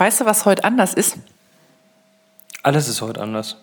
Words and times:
Weißt 0.00 0.18
du, 0.18 0.24
was 0.24 0.46
heute 0.46 0.64
anders 0.64 0.94
ist? 0.94 1.16
Alles 2.62 2.88
ist 2.88 3.02
heute 3.02 3.20
anders. 3.20 3.58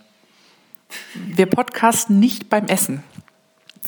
Wir 1.16 1.48
podcasten 1.48 2.20
nicht 2.20 2.48
beim 2.48 2.68
Essen. 2.68 3.04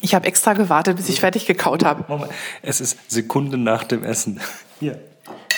Ich 0.02 0.16
habe 0.16 0.26
extra 0.26 0.54
gewartet, 0.54 0.98
bis 0.98 1.10
ich 1.10 1.20
fertig 1.20 1.46
gekaut 1.46 1.86
habe. 1.86 2.06
Moment, 2.08 2.32
es 2.64 2.82
ist 2.82 2.98
Sekunden 3.08 3.62
nach 3.62 3.84
dem 3.84 4.04
Essen. 4.04 4.42
Hier. 4.80 5.00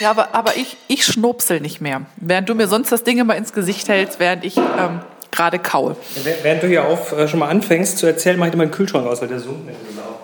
Ja, 0.02 0.09
aber, 0.09 0.36
aber 0.36 0.58
ich, 0.58 0.76
ich 0.90 1.05
schnupsel 1.05 1.62
nicht 1.62 1.80
mehr. 1.80 2.02
Während 2.18 2.50
du 2.50 2.55
mir 2.55 2.68
sonst 2.68 2.92
das 2.92 3.05
Ding 3.05 3.18
immer 3.20 3.38
ins 3.38 3.54
Gesicht 3.54 3.88
hältst, 3.88 4.20
während 4.20 4.44
ich 4.44 4.58
ähm, 4.58 5.00
gerade 5.32 5.60
kaue. 5.60 5.96
Während 6.44 6.62
du 6.62 6.67
hier 6.67 6.88
auf 6.88 7.14
äh, 7.14 7.30
schon 7.30 7.39
mal 7.39 7.48
anfängst 7.48 8.00
zu 8.00 8.05
erzählen, 8.05 8.38
mach 8.38 8.48
ich 8.48 8.52
dir 8.52 8.58
mal 8.58 8.67
den 8.67 8.73
Kühlschrank 8.73 9.08
aus, 9.08 9.22
weil 9.22 9.30
der 9.30 9.42
zoomt 9.42 9.66
nicht 9.66 9.80
genau. 9.88 10.20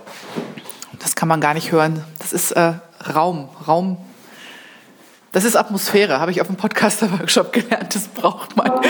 Das 1.00 1.16
kann 1.16 1.30
man 1.30 1.40
gar 1.40 1.54
nicht 1.54 1.72
hören. 1.72 2.04
Das 2.20 2.34
ist 2.34 2.52
äh, 2.52 2.74
Raum, 3.16 3.48
Raum. 3.66 4.00
Das 5.38 5.44
ist 5.44 5.56
Atmosphäre, 5.56 6.20
habe 6.20 6.32
ich 6.32 6.42
auf 6.42 6.48
dem 6.48 6.56
Podcaster-Workshop 6.56 7.54
gelernt. 7.54 7.94
Das 7.94 8.08
braucht 8.08 8.58
man. 8.58 8.72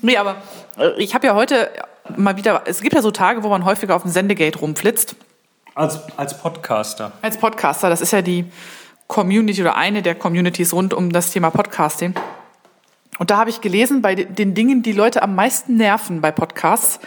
nee, 0.00 0.16
aber 0.16 0.36
äh, 0.78 0.90
ich 0.96 1.16
habe 1.16 1.26
ja 1.26 1.34
heute 1.34 1.68
mal 2.16 2.36
wieder, 2.36 2.62
es 2.66 2.80
gibt 2.80 2.94
ja 2.94 3.02
so 3.02 3.10
Tage, 3.10 3.42
wo 3.42 3.48
man 3.48 3.64
häufiger 3.64 3.96
auf 3.96 4.02
dem 4.02 4.12
Sendegate 4.12 4.60
rumflitzt. 4.60 5.16
Als, 5.74 5.98
als 6.16 6.38
Podcaster. 6.38 7.10
Als 7.20 7.36
Podcaster, 7.36 7.90
das 7.90 8.00
ist 8.00 8.12
ja 8.12 8.22
die 8.22 8.44
Community 9.08 9.60
oder 9.60 9.76
eine 9.76 10.02
der 10.02 10.14
Communities 10.14 10.72
rund 10.72 10.94
um 10.94 11.10
das 11.10 11.32
Thema 11.32 11.50
Podcasting. 11.50 12.14
Und 13.18 13.30
da 13.30 13.38
habe 13.38 13.50
ich 13.50 13.60
gelesen, 13.60 14.02
bei 14.02 14.14
den 14.14 14.54
Dingen, 14.54 14.84
die 14.84 14.92
Leute 14.92 15.24
am 15.24 15.34
meisten 15.34 15.76
nerven 15.76 16.20
bei 16.20 16.30
Podcasts, 16.30 17.00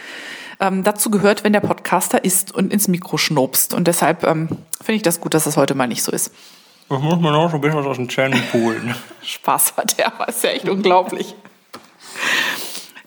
ähm, 0.60 0.82
dazu 0.82 1.10
gehört, 1.10 1.44
wenn 1.44 1.54
der 1.54 1.60
Podcaster 1.60 2.26
isst 2.26 2.54
und 2.54 2.74
ins 2.74 2.88
Mikro 2.88 3.16
schnobst. 3.16 3.72
Und 3.72 3.88
deshalb 3.88 4.22
ähm, 4.24 4.48
finde 4.82 4.96
ich 4.96 5.02
das 5.02 5.18
gut, 5.18 5.32
dass 5.32 5.44
das 5.44 5.56
heute 5.56 5.74
mal 5.74 5.88
nicht 5.88 6.02
so 6.02 6.12
ist. 6.12 6.30
Das 6.92 7.00
muss 7.00 7.18
man 7.20 7.34
auch 7.34 7.48
so 7.48 7.56
ein 7.56 7.62
bisschen 7.62 7.78
was 7.78 7.86
aus 7.86 7.96
dem 7.96 8.06
Channel 8.06 8.38
poolen. 8.50 8.94
Spaß 9.22 9.78
hat 9.78 9.98
der, 9.98 10.08
aber 10.08 10.28
ist 10.28 10.44
ja 10.44 10.50
echt 10.50 10.68
unglaublich. 10.68 11.34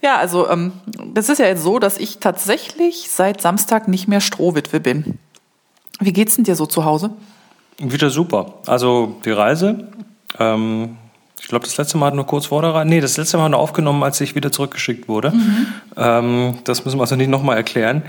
Ja, 0.01 0.17
also 0.17 0.49
ähm, 0.49 0.73
das 1.13 1.29
ist 1.29 1.37
ja 1.37 1.45
jetzt 1.45 1.61
so, 1.61 1.77
dass 1.77 1.99
ich 1.99 2.17
tatsächlich 2.17 3.11
seit 3.11 3.41
Samstag 3.41 3.87
nicht 3.87 4.07
mehr 4.07 4.21
Strohwitwe 4.21 4.79
bin. 4.79 5.19
Wie 5.99 6.13
geht's 6.13 6.35
denn 6.35 6.45
dir 6.45 6.55
so 6.55 6.65
zu 6.65 6.83
Hause? 6.83 7.11
Wieder 7.77 8.09
super. 8.09 8.55
Also 8.65 9.17
die 9.23 9.29
Reise, 9.29 9.87
ähm, 10.39 10.97
ich 11.39 11.47
glaube, 11.47 11.65
das 11.65 11.77
letzte 11.77 11.99
Mal 11.99 12.09
nur 12.09 12.25
kurz 12.25 12.47
vor 12.47 12.63
der 12.63 12.73
Reise, 12.73 12.89
nee, 12.89 13.01
das 13.01 13.17
letzte 13.17 13.37
Mal 13.37 13.49
nur 13.49 13.59
aufgenommen, 13.59 14.01
als 14.01 14.19
ich 14.19 14.33
wieder 14.33 14.51
zurückgeschickt 14.51 15.07
wurde. 15.07 15.29
Mhm. 15.29 15.67
Ähm, 15.95 16.57
das 16.63 16.85
müssen 16.85 16.97
wir 16.97 17.01
also 17.01 17.15
nicht 17.15 17.29
nochmal 17.29 17.55
erklären. 17.57 18.01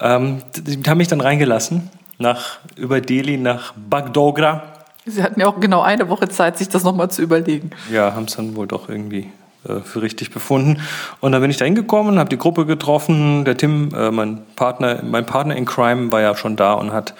Ähm, 0.00 0.42
die 0.56 0.82
haben 0.90 0.98
mich 0.98 1.06
dann 1.06 1.20
reingelassen, 1.20 1.88
nach, 2.18 2.58
über 2.74 3.00
Delhi 3.00 3.36
nach 3.36 3.74
Bagdogra. 3.76 4.79
Sie 5.06 5.22
hatten 5.22 5.40
ja 5.40 5.46
auch 5.46 5.60
genau 5.60 5.80
eine 5.80 6.08
Woche 6.08 6.28
Zeit, 6.28 6.58
sich 6.58 6.68
das 6.68 6.84
nochmal 6.84 7.10
zu 7.10 7.22
überlegen. 7.22 7.70
Ja, 7.90 8.14
haben 8.14 8.24
es 8.24 8.36
dann 8.36 8.54
wohl 8.54 8.66
doch 8.66 8.88
irgendwie 8.88 9.30
äh, 9.66 9.80
für 9.80 10.02
richtig 10.02 10.30
befunden. 10.30 10.80
Und 11.20 11.32
dann 11.32 11.40
bin 11.40 11.50
ich 11.50 11.56
da 11.56 11.64
hingekommen, 11.64 12.18
habe 12.18 12.30
die 12.30 12.38
Gruppe 12.38 12.66
getroffen. 12.66 13.44
Der 13.44 13.56
Tim, 13.56 13.90
äh, 13.94 14.10
mein 14.10 14.42
Partner, 14.56 15.02
mein 15.02 15.26
Partner 15.26 15.56
in 15.56 15.66
Crime, 15.66 16.12
war 16.12 16.20
ja 16.20 16.36
schon 16.36 16.56
da 16.56 16.74
und 16.74 16.92
hat 16.92 17.14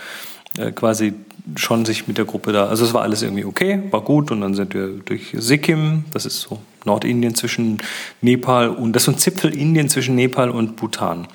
äh, 0.59 0.73
quasi 0.73 1.15
schon 1.57 1.85
sich 1.85 2.07
mit 2.07 2.19
der 2.19 2.25
Gruppe 2.25 2.53
da. 2.53 2.67
Also 2.67 2.85
es 2.85 2.95
war 2.95 3.03
alles 3.03 3.23
irgendwie 3.23 3.45
okay, 3.45 3.83
war 3.91 4.03
gut. 4.03 4.31
Und 4.31 4.41
dann 4.41 4.55
sind 4.55 4.75
wir 4.75 4.89
durch 5.05 5.35
Sikkim, 5.37 6.05
das 6.13 6.27
ist 6.27 6.41
so 6.41 6.61
Nordindien 6.85 7.35
zwischen 7.35 7.79
Nepal 8.21 8.69
und 8.69 8.93
das 8.93 9.03
ist 9.03 9.07
so 9.07 9.13
ein 9.13 9.19
Zipfel 9.19 9.55
Indien 9.55 9.89
zwischen 9.89 10.15
Nepal 10.15 10.51
und 10.51 10.77
Bhutan. 10.77 11.29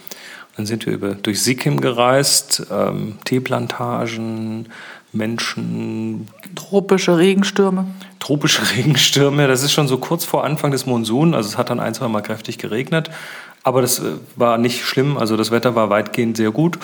Dann 0.56 0.66
sind 0.66 0.86
wir 0.86 0.94
über, 0.94 1.16
durch 1.16 1.42
Sikkim 1.42 1.82
gereist, 1.82 2.66
ähm, 2.72 3.18
Teeplantagen, 3.26 4.70
Menschen. 5.16 6.28
Tropische 6.56 7.18
Regenstürme. 7.18 7.88
Tropische 8.20 8.62
Regenstürme, 8.76 9.48
das 9.48 9.64
ist 9.64 9.72
schon 9.72 9.88
so 9.88 9.98
kurz 9.98 10.26
vor 10.26 10.44
Anfang 10.44 10.72
des 10.72 10.86
Monsun. 10.86 11.34
Also 11.34 11.50
es 11.50 11.58
hat 11.58 11.70
dann 11.70 11.80
ein, 11.80 11.94
zwei 11.94 12.08
Mal 12.08 12.22
kräftig 12.22 12.58
geregnet. 12.58 13.10
Aber 13.64 13.82
das 13.82 14.00
äh, 14.00 14.14
war 14.36 14.58
nicht 14.58 14.84
schlimm. 14.84 15.18
Also 15.18 15.38
das 15.38 15.52
Wetter 15.52 15.76
war 15.76 15.90
weitgehend 15.90 16.38
sehr 16.38 16.52
gut. 16.52 16.78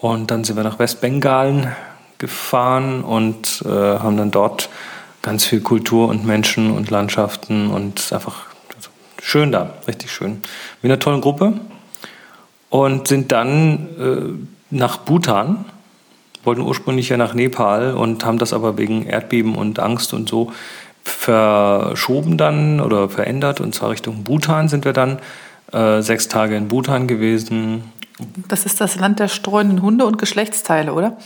Und 0.00 0.30
dann 0.30 0.44
sind 0.44 0.56
wir 0.56 0.64
nach 0.64 0.78
Westbengalen 0.78 1.72
gefahren 2.18 3.02
und 3.02 3.62
äh, 3.64 3.68
haben 3.68 4.16
dann 4.16 4.30
dort 4.30 4.68
ganz 5.22 5.44
viel 5.44 5.60
Kultur 5.60 6.08
und 6.08 6.24
Menschen 6.24 6.70
und 6.70 6.90
Landschaften 6.90 7.70
und 7.70 8.12
einfach 8.12 8.46
schön 9.22 9.52
da, 9.52 9.74
richtig 9.86 10.10
schön. 10.12 10.42
Mit 10.82 10.90
einer 10.90 10.98
tollen 10.98 11.20
Gruppe. 11.20 11.54
Und 12.70 13.08
sind 13.08 13.32
dann 13.32 13.88
äh, 13.98 14.74
nach 14.74 14.98
Bhutan 14.98 15.64
wollten 16.48 16.62
ursprünglich 16.62 17.10
ja 17.10 17.18
nach 17.18 17.34
Nepal 17.34 17.92
und 17.92 18.24
haben 18.24 18.38
das 18.38 18.54
aber 18.54 18.78
wegen 18.78 19.04
Erdbeben 19.04 19.54
und 19.54 19.80
Angst 19.80 20.14
und 20.14 20.30
so 20.30 20.50
verschoben 21.04 22.38
dann 22.38 22.80
oder 22.80 23.10
verändert. 23.10 23.60
Und 23.60 23.74
zwar 23.74 23.90
Richtung 23.90 24.24
Bhutan 24.24 24.68
sind 24.68 24.86
wir 24.86 24.94
dann 24.94 25.18
äh, 25.72 26.00
sechs 26.00 26.26
Tage 26.28 26.56
in 26.56 26.68
Bhutan 26.68 27.06
gewesen. 27.06 27.92
Das 28.48 28.64
ist 28.64 28.80
das 28.80 28.96
Land 28.96 29.18
der 29.18 29.28
streunenden 29.28 29.82
Hunde 29.82 30.06
und 30.06 30.16
Geschlechtsteile, 30.16 30.94
oder? 30.94 31.18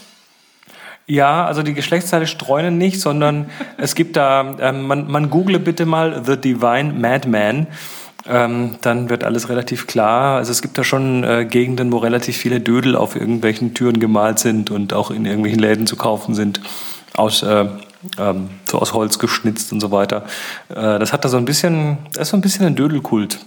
Ja, 1.07 1.47
also 1.47 1.63
die 1.63 1.75
Geschlechtsteile 1.75 2.27
streunen 2.27 2.77
nicht, 2.77 3.01
sondern 3.01 3.49
es 3.77 3.95
gibt 3.95 4.17
da, 4.17 4.57
äh, 4.59 4.73
man, 4.73 5.09
man 5.09 5.31
google 5.31 5.61
bitte 5.61 5.87
mal 5.87 6.25
The 6.27 6.37
Divine 6.37 6.95
Madman 6.95 7.69
ähm, 8.27 8.77
dann 8.81 9.09
wird 9.09 9.25
alles 9.25 9.49
relativ 9.49 9.87
klar. 9.87 10.37
Also 10.37 10.53
es 10.53 10.63
gibt 10.63 10.79
da 10.79 10.85
schon 10.85 11.25
äh, 11.25 11.45
Gegenden, 11.45 11.93
wo 11.93 11.99
relativ 11.99 12.37
viele 12.37 12.61
Dödel 12.61 12.97
auf 12.97 13.17
irgendwelchen 13.17 13.75
Türen 13.75 13.99
gemalt 13.99 14.39
sind 14.39 14.71
und 14.71 14.93
auch 14.93 15.11
in 15.11 15.25
irgendwelchen 15.25 15.61
Läden 15.61 15.87
zu 15.87 15.97
kaufen 15.97 16.35
sind, 16.35 16.61
aus, 17.17 17.43
äh, 17.43 17.67
ähm, 18.19 18.51
so 18.69 18.79
aus 18.79 18.93
Holz 18.93 19.19
geschnitzt 19.19 19.73
und 19.73 19.81
so 19.81 19.91
weiter. 19.91 20.25
Äh, 20.69 20.99
das 20.99 21.13
hat 21.13 21.25
da 21.25 21.29
so 21.29 21.37
ein 21.37 21.45
bisschen, 21.45 21.99
das 22.13 22.23
ist 22.23 22.29
so 22.31 22.37
ein 22.37 22.43
bisschen 22.43 22.67
ein 22.67 22.77
Dödelkult. 22.77 23.41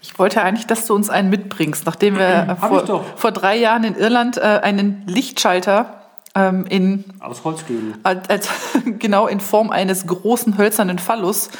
Ich 0.00 0.18
wollte 0.18 0.42
eigentlich, 0.42 0.66
dass 0.66 0.86
du 0.86 0.94
uns 0.94 1.08
einen 1.08 1.30
mitbringst, 1.30 1.86
nachdem 1.86 2.18
wir 2.18 2.56
vor, 2.60 3.04
vor, 3.16 3.32
drei 3.32 3.56
Jahren 3.56 3.84
in 3.84 3.96
Irland 3.96 4.36
äh, 4.36 4.40
einen 4.40 5.02
Lichtschalter 5.06 5.94
ähm, 6.34 6.66
in 6.68 7.04
aus 7.20 7.44
Holzdödel 7.44 7.94
als, 8.02 8.48
genau 8.98 9.26
in 9.26 9.40
Form 9.40 9.70
eines 9.70 10.06
großen 10.06 10.58
hölzernen 10.58 10.98
Phallus 10.98 11.50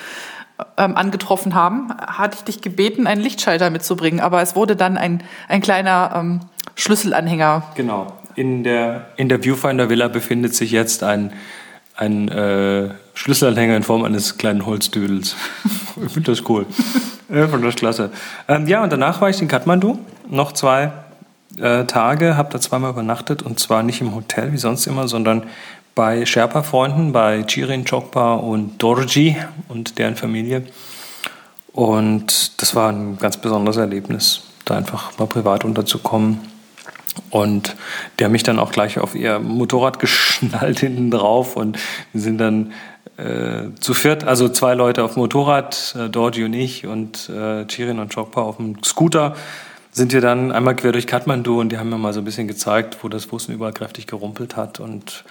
ähm, 0.77 0.97
angetroffen 0.97 1.55
haben, 1.55 1.93
hatte 1.99 2.37
ich 2.39 2.45
dich 2.45 2.61
gebeten, 2.61 3.07
einen 3.07 3.21
Lichtschalter 3.21 3.71
mitzubringen. 3.71 4.21
Aber 4.21 4.43
es 4.43 4.55
wurde 4.55 4.77
dann 4.77 4.97
ein, 4.97 5.23
ein 5.49 5.61
kleiner 5.61 6.13
ähm, 6.15 6.41
Schlüsselanhänger. 6.77 7.63
Genau. 7.75 8.13
In 8.37 8.65
der, 8.65 9.07
in 9.17 9.29
der 9.29 9.43
Viewfinder 9.43 9.89
Villa 9.89 10.09
befindet 10.09 10.55
sich 10.55 10.71
jetzt 10.71 11.03
ein, 11.03 11.33
ein 11.97 12.29
äh, 12.29 12.91
Schlüsselanhänger 13.15 13.77
in 13.77 13.83
Form 13.83 14.05
eines 14.05 14.39
kleinen 14.39 14.67
Holzdödels. 14.67 15.37
ich 16.05 16.13
finde 16.13 16.33
das 16.33 16.49
cool. 16.49 16.67
ich 17.29 17.51
finde 17.51 17.63
das 17.63 17.77
klasse. 17.77 18.11
Ähm, 18.49 18.67
ja, 18.67 18.83
und 18.83 18.93
danach 18.93 19.21
war 19.21 19.31
ich 19.31 19.41
in 19.41 19.49
Kathmandu. 19.49 19.99
Noch 20.29 20.53
zwei 20.53 20.93
äh, 21.59 21.85
Tage, 21.85 22.37
habe 22.37 22.51
da 22.53 22.61
zweimal 22.61 22.91
übernachtet 22.91 23.43
und 23.43 23.61
zwar 23.61 23.83
nicht 23.83 24.01
im 24.01 24.15
Hotel 24.15 24.53
wie 24.53 24.59
sonst 24.59 24.87
immer, 24.87 25.07
sondern 25.07 25.45
bei 25.95 26.27
Sherpa-Freunden, 26.27 27.13
bei 27.13 27.45
Chirin 27.45 27.85
Chokpa 27.85 28.35
und 28.35 28.83
Dorji 28.83 29.37
und 29.69 29.99
deren 29.99 30.17
Familie. 30.17 30.65
Und 31.73 32.61
das 32.63 32.75
war 32.75 32.91
ein 32.91 33.19
ganz 33.19 33.37
besonderes 33.37 33.77
Erlebnis, 33.77 34.43
da 34.65 34.77
einfach 34.77 35.17
mal 35.19 35.27
privat 35.27 35.65
unterzukommen. 35.65 36.41
Und 37.31 37.77
der 38.19 38.29
mich 38.29 38.43
dann 38.43 38.59
auch 38.59 38.73
gleich 38.73 38.99
auf 38.99 39.15
ihr 39.15 39.39
Motorrad 39.39 39.99
geschnallt 40.01 40.81
hinten 40.81 41.11
drauf 41.11 41.57
und 41.57 41.79
wir 42.13 42.21
sind 42.21 42.39
dann 42.39 42.73
äh, 43.17 43.71
zu 43.79 43.95
viert, 43.95 44.25
also 44.25 44.49
zwei 44.49 44.75
Leute 44.75 45.05
auf 45.05 45.15
dem 45.15 45.21
Motorrad, 45.21 45.95
äh, 45.97 46.09
Dorji 46.09 46.45
und 46.45 46.55
ich 46.55 46.87
und 46.87 47.29
äh, 47.29 47.65
Chirin 47.67 48.01
und 48.01 48.13
Chokpa 48.13 48.43
auf 48.43 48.57
dem 48.57 48.83
Scooter 48.83 49.37
sind 49.93 50.13
wir 50.13 50.21
dann 50.21 50.51
einmal 50.51 50.75
quer 50.75 50.91
durch 50.91 51.07
Kathmandu 51.07 51.61
und 51.61 51.69
die 51.71 51.79
haben 51.79 51.89
mir 51.89 51.99
mal 51.99 52.13
so 52.13 52.21
ein 52.21 52.25
bisschen 52.25 52.49
gezeigt, 52.49 52.99
wo 53.03 53.09
das 53.09 53.29
Bussen 53.29 53.55
überall 53.55 53.73
kräftig 53.73 54.09
gerumpelt 54.09 54.57
hat 54.57 54.81
und 54.81 55.25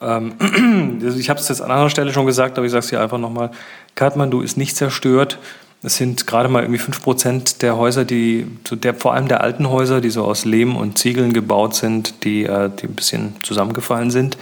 ähm, 0.00 1.00
also 1.04 1.18
ich 1.18 1.30
habe 1.30 1.40
es 1.40 1.48
jetzt 1.48 1.60
an 1.62 1.70
anderer 1.70 1.90
Stelle 1.90 2.12
schon 2.12 2.26
gesagt, 2.26 2.58
aber 2.58 2.66
ich 2.66 2.72
sage 2.72 2.84
es 2.84 2.90
hier 2.90 3.00
einfach 3.00 3.18
nochmal. 3.18 3.50
Kathmandu 3.94 4.40
ist 4.40 4.56
nicht 4.56 4.76
zerstört. 4.76 5.38
Es 5.82 5.96
sind 5.96 6.26
gerade 6.26 6.48
mal 6.48 6.62
irgendwie 6.62 6.78
fünf 6.78 7.02
Prozent 7.02 7.62
der 7.62 7.78
Häuser, 7.78 8.04
die, 8.04 8.46
der, 8.70 8.94
vor 8.94 9.14
allem 9.14 9.28
der 9.28 9.40
alten 9.40 9.70
Häuser, 9.70 10.02
die 10.02 10.10
so 10.10 10.24
aus 10.24 10.44
Lehm 10.44 10.76
und 10.76 10.98
Ziegeln 10.98 11.32
gebaut 11.32 11.74
sind, 11.74 12.24
die, 12.24 12.44
äh, 12.44 12.70
die 12.70 12.86
ein 12.86 12.94
bisschen 12.94 13.34
zusammengefallen 13.42 14.10
sind. 14.10 14.36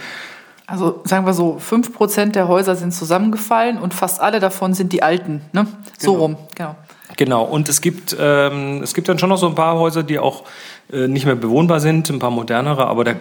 Also 0.67 1.01
sagen 1.05 1.25
wir 1.25 1.33
so, 1.33 1.57
fünf 1.57 1.93
Prozent 1.93 2.35
der 2.35 2.47
Häuser 2.47 2.75
sind 2.75 2.93
zusammengefallen 2.93 3.77
und 3.77 3.93
fast 3.93 4.19
alle 4.19 4.39
davon 4.39 4.73
sind 4.73 4.93
die 4.93 5.01
alten. 5.01 5.41
Ne? 5.53 5.65
So 5.97 6.11
genau. 6.11 6.23
rum, 6.23 6.37
genau. 6.55 6.75
Genau, 7.17 7.43
und 7.43 7.67
es 7.69 7.81
gibt, 7.81 8.15
ähm, 8.19 8.81
es 8.83 8.93
gibt 8.93 9.09
dann 9.09 9.17
schon 9.17 9.29
noch 9.29 9.37
so 9.37 9.47
ein 9.47 9.55
paar 9.55 9.77
Häuser, 9.79 10.03
die 10.03 10.19
auch 10.19 10.43
äh, 10.91 11.07
nicht 11.07 11.25
mehr 11.25 11.35
bewohnbar 11.35 11.79
sind, 11.79 12.09
ein 12.09 12.19
paar 12.19 12.31
modernere, 12.31 12.85
aber 12.85 13.03
der 13.03 13.15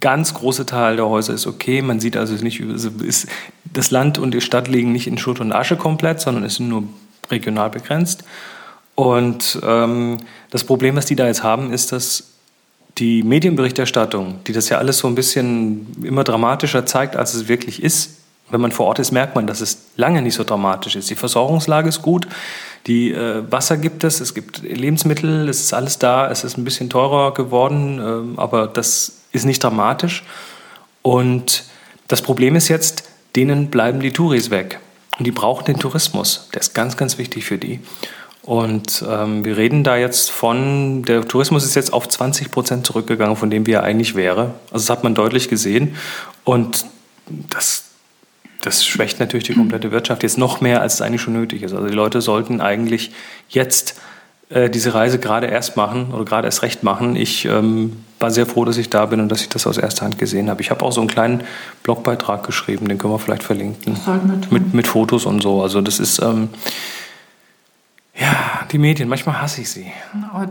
ganz 0.00 0.34
große 0.34 0.66
Teil 0.66 0.96
der 0.96 1.08
Häuser 1.08 1.34
ist 1.34 1.46
okay. 1.46 1.82
Man 1.82 2.00
sieht 2.00 2.16
also 2.16 2.34
nicht, 2.34 2.60
ist, 2.60 3.28
das 3.64 3.90
Land 3.90 4.18
und 4.18 4.32
die 4.32 4.40
Stadt 4.40 4.68
liegen 4.68 4.92
nicht 4.92 5.06
in 5.06 5.18
Schutt 5.18 5.40
und 5.40 5.52
Asche 5.52 5.76
komplett, 5.76 6.20
sondern 6.20 6.44
es 6.44 6.56
sind 6.56 6.68
nur 6.68 6.84
regional 7.30 7.70
begrenzt. 7.70 8.24
Und 8.94 9.58
ähm, 9.64 10.18
das 10.50 10.64
Problem, 10.64 10.96
was 10.96 11.06
die 11.06 11.16
da 11.16 11.26
jetzt 11.26 11.42
haben, 11.42 11.72
ist, 11.72 11.92
dass 11.92 12.24
die 12.98 13.22
Medienberichterstattung, 13.24 14.36
die 14.46 14.52
das 14.52 14.68
ja 14.68 14.78
alles 14.78 14.98
so 14.98 15.08
ein 15.08 15.16
bisschen 15.16 15.86
immer 16.04 16.22
dramatischer 16.22 16.86
zeigt, 16.86 17.16
als 17.16 17.34
es 17.34 17.48
wirklich 17.48 17.82
ist, 17.82 18.18
Wenn 18.50 18.60
man 18.60 18.72
vor 18.72 18.86
Ort 18.86 18.98
ist, 18.98 19.10
merkt 19.10 19.34
man, 19.34 19.46
dass 19.46 19.62
es 19.62 19.78
lange 19.96 20.20
nicht 20.20 20.34
so 20.34 20.44
dramatisch 20.44 20.96
ist. 20.96 21.08
Die 21.08 21.14
Versorgungslage 21.14 21.88
ist 21.88 22.02
gut, 22.02 22.28
die 22.86 23.10
äh, 23.10 23.42
Wasser 23.50 23.78
gibt 23.78 24.04
es, 24.04 24.20
es 24.20 24.34
gibt 24.34 24.62
Lebensmittel, 24.62 25.48
es 25.48 25.60
ist 25.60 25.72
alles 25.72 25.98
da, 25.98 26.30
es 26.30 26.44
ist 26.44 26.58
ein 26.58 26.64
bisschen 26.64 26.90
teurer 26.90 27.32
geworden, 27.32 28.34
äh, 28.36 28.40
aber 28.40 28.66
das 28.66 29.12
ist 29.34 29.44
nicht 29.44 29.62
dramatisch. 29.62 30.24
Und 31.02 31.64
das 32.08 32.22
Problem 32.22 32.56
ist 32.56 32.68
jetzt, 32.68 33.04
denen 33.36 33.68
bleiben 33.68 34.00
die 34.00 34.12
Touris 34.12 34.50
weg. 34.50 34.78
Und 35.18 35.26
die 35.26 35.32
brauchen 35.32 35.64
den 35.66 35.78
Tourismus. 35.78 36.48
Der 36.54 36.60
ist 36.60 36.74
ganz, 36.74 36.96
ganz 36.96 37.18
wichtig 37.18 37.44
für 37.44 37.58
die. 37.58 37.80
Und 38.42 39.04
ähm, 39.08 39.44
wir 39.44 39.56
reden 39.56 39.84
da 39.84 39.96
jetzt 39.96 40.30
von, 40.30 41.02
der 41.02 41.26
Tourismus 41.26 41.64
ist 41.64 41.74
jetzt 41.76 41.92
auf 41.92 42.08
20 42.08 42.50
Prozent 42.50 42.86
zurückgegangen, 42.86 43.36
von 43.36 43.50
dem 43.50 43.66
wie 43.66 43.72
er 43.72 43.84
eigentlich 43.84 44.14
wäre. 44.16 44.54
Also 44.70 44.86
das 44.86 44.90
hat 44.90 45.04
man 45.04 45.14
deutlich 45.14 45.48
gesehen. 45.48 45.96
Und 46.44 46.84
das, 47.26 47.84
das 48.60 48.84
schwächt 48.84 49.18
natürlich 49.18 49.46
die 49.46 49.54
komplette 49.54 49.92
Wirtschaft 49.92 50.22
jetzt 50.22 50.36
noch 50.36 50.60
mehr, 50.60 50.82
als 50.82 50.94
es 50.94 51.00
eigentlich 51.00 51.22
schon 51.22 51.32
nötig 51.32 51.62
ist. 51.62 51.72
Also 51.72 51.86
die 51.86 51.94
Leute 51.94 52.20
sollten 52.20 52.60
eigentlich 52.60 53.12
jetzt 53.48 53.98
äh, 54.50 54.68
diese 54.68 54.92
Reise 54.92 55.18
gerade 55.18 55.46
erst 55.46 55.76
machen 55.76 56.12
oder 56.12 56.26
gerade 56.26 56.46
erst 56.46 56.62
recht 56.62 56.82
machen. 56.82 57.16
Ich 57.16 57.46
ähm, 57.46 58.04
war 58.24 58.30
sehr 58.30 58.46
froh, 58.46 58.64
dass 58.64 58.78
ich 58.78 58.88
da 58.88 59.04
bin 59.04 59.20
und 59.20 59.28
dass 59.28 59.42
ich 59.42 59.50
das 59.50 59.66
aus 59.66 59.76
erster 59.76 60.06
Hand 60.06 60.16
gesehen 60.16 60.48
habe. 60.48 60.62
Ich 60.62 60.70
habe 60.70 60.82
auch 60.82 60.92
so 60.92 61.02
einen 61.02 61.10
kleinen 61.10 61.42
Blogbeitrag 61.82 62.42
geschrieben, 62.42 62.88
den 62.88 62.96
können 62.96 63.12
wir 63.12 63.18
vielleicht 63.18 63.42
verlinken. 63.42 63.98
Mit, 64.50 64.72
mit 64.72 64.86
Fotos 64.86 65.26
und 65.26 65.42
so. 65.42 65.60
Also 65.62 65.82
das 65.82 66.00
ist... 66.00 66.22
Ähm, 66.22 66.48
ja, 68.18 68.64
die 68.72 68.78
Medien, 68.78 69.10
manchmal 69.10 69.42
hasse 69.42 69.60
ich 69.60 69.68
sie. 69.68 69.92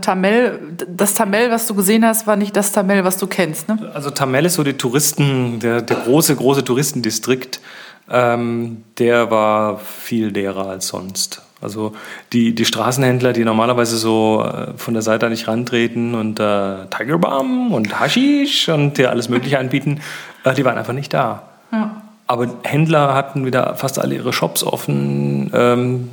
Tamel, 0.02 0.60
das 0.88 1.16
Tamel, 1.16 1.50
was 1.50 1.66
du 1.66 1.74
gesehen 1.74 2.06
hast, 2.06 2.28
war 2.28 2.36
nicht 2.36 2.56
das 2.56 2.72
Tamel, 2.74 3.04
was 3.06 3.18
du 3.18 3.26
kennst, 3.26 3.70
ne? 3.70 3.90
Also 3.96 4.12
Tamel 4.12 4.46
ist 4.46 4.54
so 4.54 4.64
die 4.64 4.74
Touristen, 4.74 5.60
der, 5.60 5.82
der 5.82 5.98
große, 5.98 6.36
große 6.36 6.64
Touristendistrikt. 6.64 7.60
Ähm, 8.08 8.84
der 9.00 9.32
war 9.32 9.80
viel 9.80 10.28
leerer 10.28 10.68
als 10.68 10.90
sonst. 10.90 11.42
Also 11.64 11.94
die, 12.34 12.54
die 12.54 12.66
Straßenhändler, 12.66 13.34
die 13.34 13.46
normalerweise 13.46 13.98
so 13.98 14.44
äh, 14.44 14.78
von 14.78 14.94
der 14.94 15.04
Seite 15.04 15.30
nicht 15.30 15.48
rantreten 15.48 16.16
und 16.16 16.40
äh, 16.40 16.86
Tiger 16.96 17.18
Balm 17.18 17.72
und 17.72 18.00
Hashish 18.00 18.70
und 18.70 18.98
dir 18.98 19.10
alles 19.10 19.30
Mögliche 19.30 19.60
anbieten, 19.60 20.02
äh, 20.44 20.54
die 20.54 20.66
waren 20.66 20.78
einfach 20.78 20.94
nicht 20.94 21.14
da. 21.14 21.44
Ja. 21.72 22.02
Aber 22.28 22.48
Händler 22.64 23.14
hatten 23.14 23.46
wieder 23.46 23.76
fast 23.76 24.00
alle 24.00 24.16
ihre 24.16 24.34
Shops 24.34 24.64
offen. 24.64 25.52
Ähm, 25.54 26.10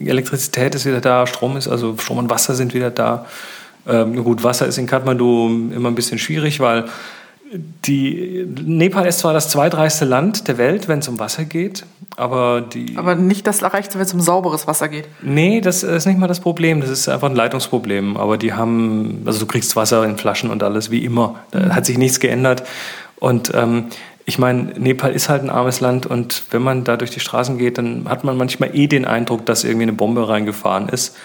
Elektrizität 0.00 0.74
ist 0.74 0.86
wieder 0.86 1.00
da, 1.00 1.26
Strom 1.26 1.56
ist, 1.56 1.68
also 1.68 1.96
Strom 1.98 2.18
und 2.18 2.30
Wasser 2.30 2.54
sind 2.54 2.74
wieder 2.74 2.90
da. 2.90 3.26
Ähm, 3.86 4.22
gut, 4.24 4.42
Wasser 4.42 4.66
ist 4.66 4.78
in 4.78 4.86
Kathmandu 4.86 5.70
immer 5.74 5.90
ein 5.90 5.94
bisschen 5.94 6.18
schwierig, 6.18 6.60
weil 6.60 6.84
die, 7.56 8.46
Nepal 8.64 9.06
ist 9.06 9.20
zwar 9.20 9.32
das 9.32 9.48
zweitreichste 9.48 10.04
Land 10.04 10.48
der 10.48 10.58
Welt, 10.58 10.88
wenn 10.88 10.98
es 10.98 11.08
um 11.08 11.20
Wasser 11.20 11.44
geht, 11.44 11.84
aber 12.16 12.60
die. 12.60 12.96
Aber 12.96 13.14
nicht 13.14 13.46
das 13.46 13.62
reichste, 13.62 13.98
wenn 13.98 14.06
es 14.06 14.12
um 14.12 14.20
sauberes 14.20 14.66
Wasser 14.66 14.88
geht. 14.88 15.06
Nee, 15.22 15.60
das 15.60 15.82
ist 15.82 16.06
nicht 16.06 16.18
mal 16.18 16.26
das 16.26 16.40
Problem. 16.40 16.80
Das 16.80 16.90
ist 16.90 17.08
einfach 17.08 17.30
ein 17.30 17.36
Leitungsproblem. 17.36 18.16
Aber 18.16 18.38
die 18.38 18.52
haben, 18.52 19.22
also 19.24 19.40
du 19.40 19.46
kriegst 19.46 19.76
Wasser 19.76 20.04
in 20.04 20.16
Flaschen 20.16 20.50
und 20.50 20.62
alles 20.62 20.90
wie 20.90 21.04
immer. 21.04 21.36
Da 21.52 21.74
hat 21.74 21.86
sich 21.86 21.98
nichts 21.98 22.18
geändert. 22.18 22.64
Und 23.20 23.52
ähm, 23.54 23.86
ich 24.26 24.38
meine, 24.38 24.72
Nepal 24.78 25.12
ist 25.12 25.28
halt 25.28 25.42
ein 25.42 25.50
armes 25.50 25.80
Land 25.80 26.06
und 26.06 26.44
wenn 26.50 26.62
man 26.62 26.84
da 26.84 26.96
durch 26.96 27.10
die 27.10 27.20
Straßen 27.20 27.58
geht, 27.58 27.78
dann 27.78 28.08
hat 28.08 28.24
man 28.24 28.36
manchmal 28.36 28.74
eh 28.74 28.86
den 28.86 29.04
Eindruck, 29.04 29.44
dass 29.46 29.64
irgendwie 29.64 29.84
eine 29.84 29.92
Bombe 29.92 30.28
reingefahren 30.28 30.88
ist. 30.88 31.16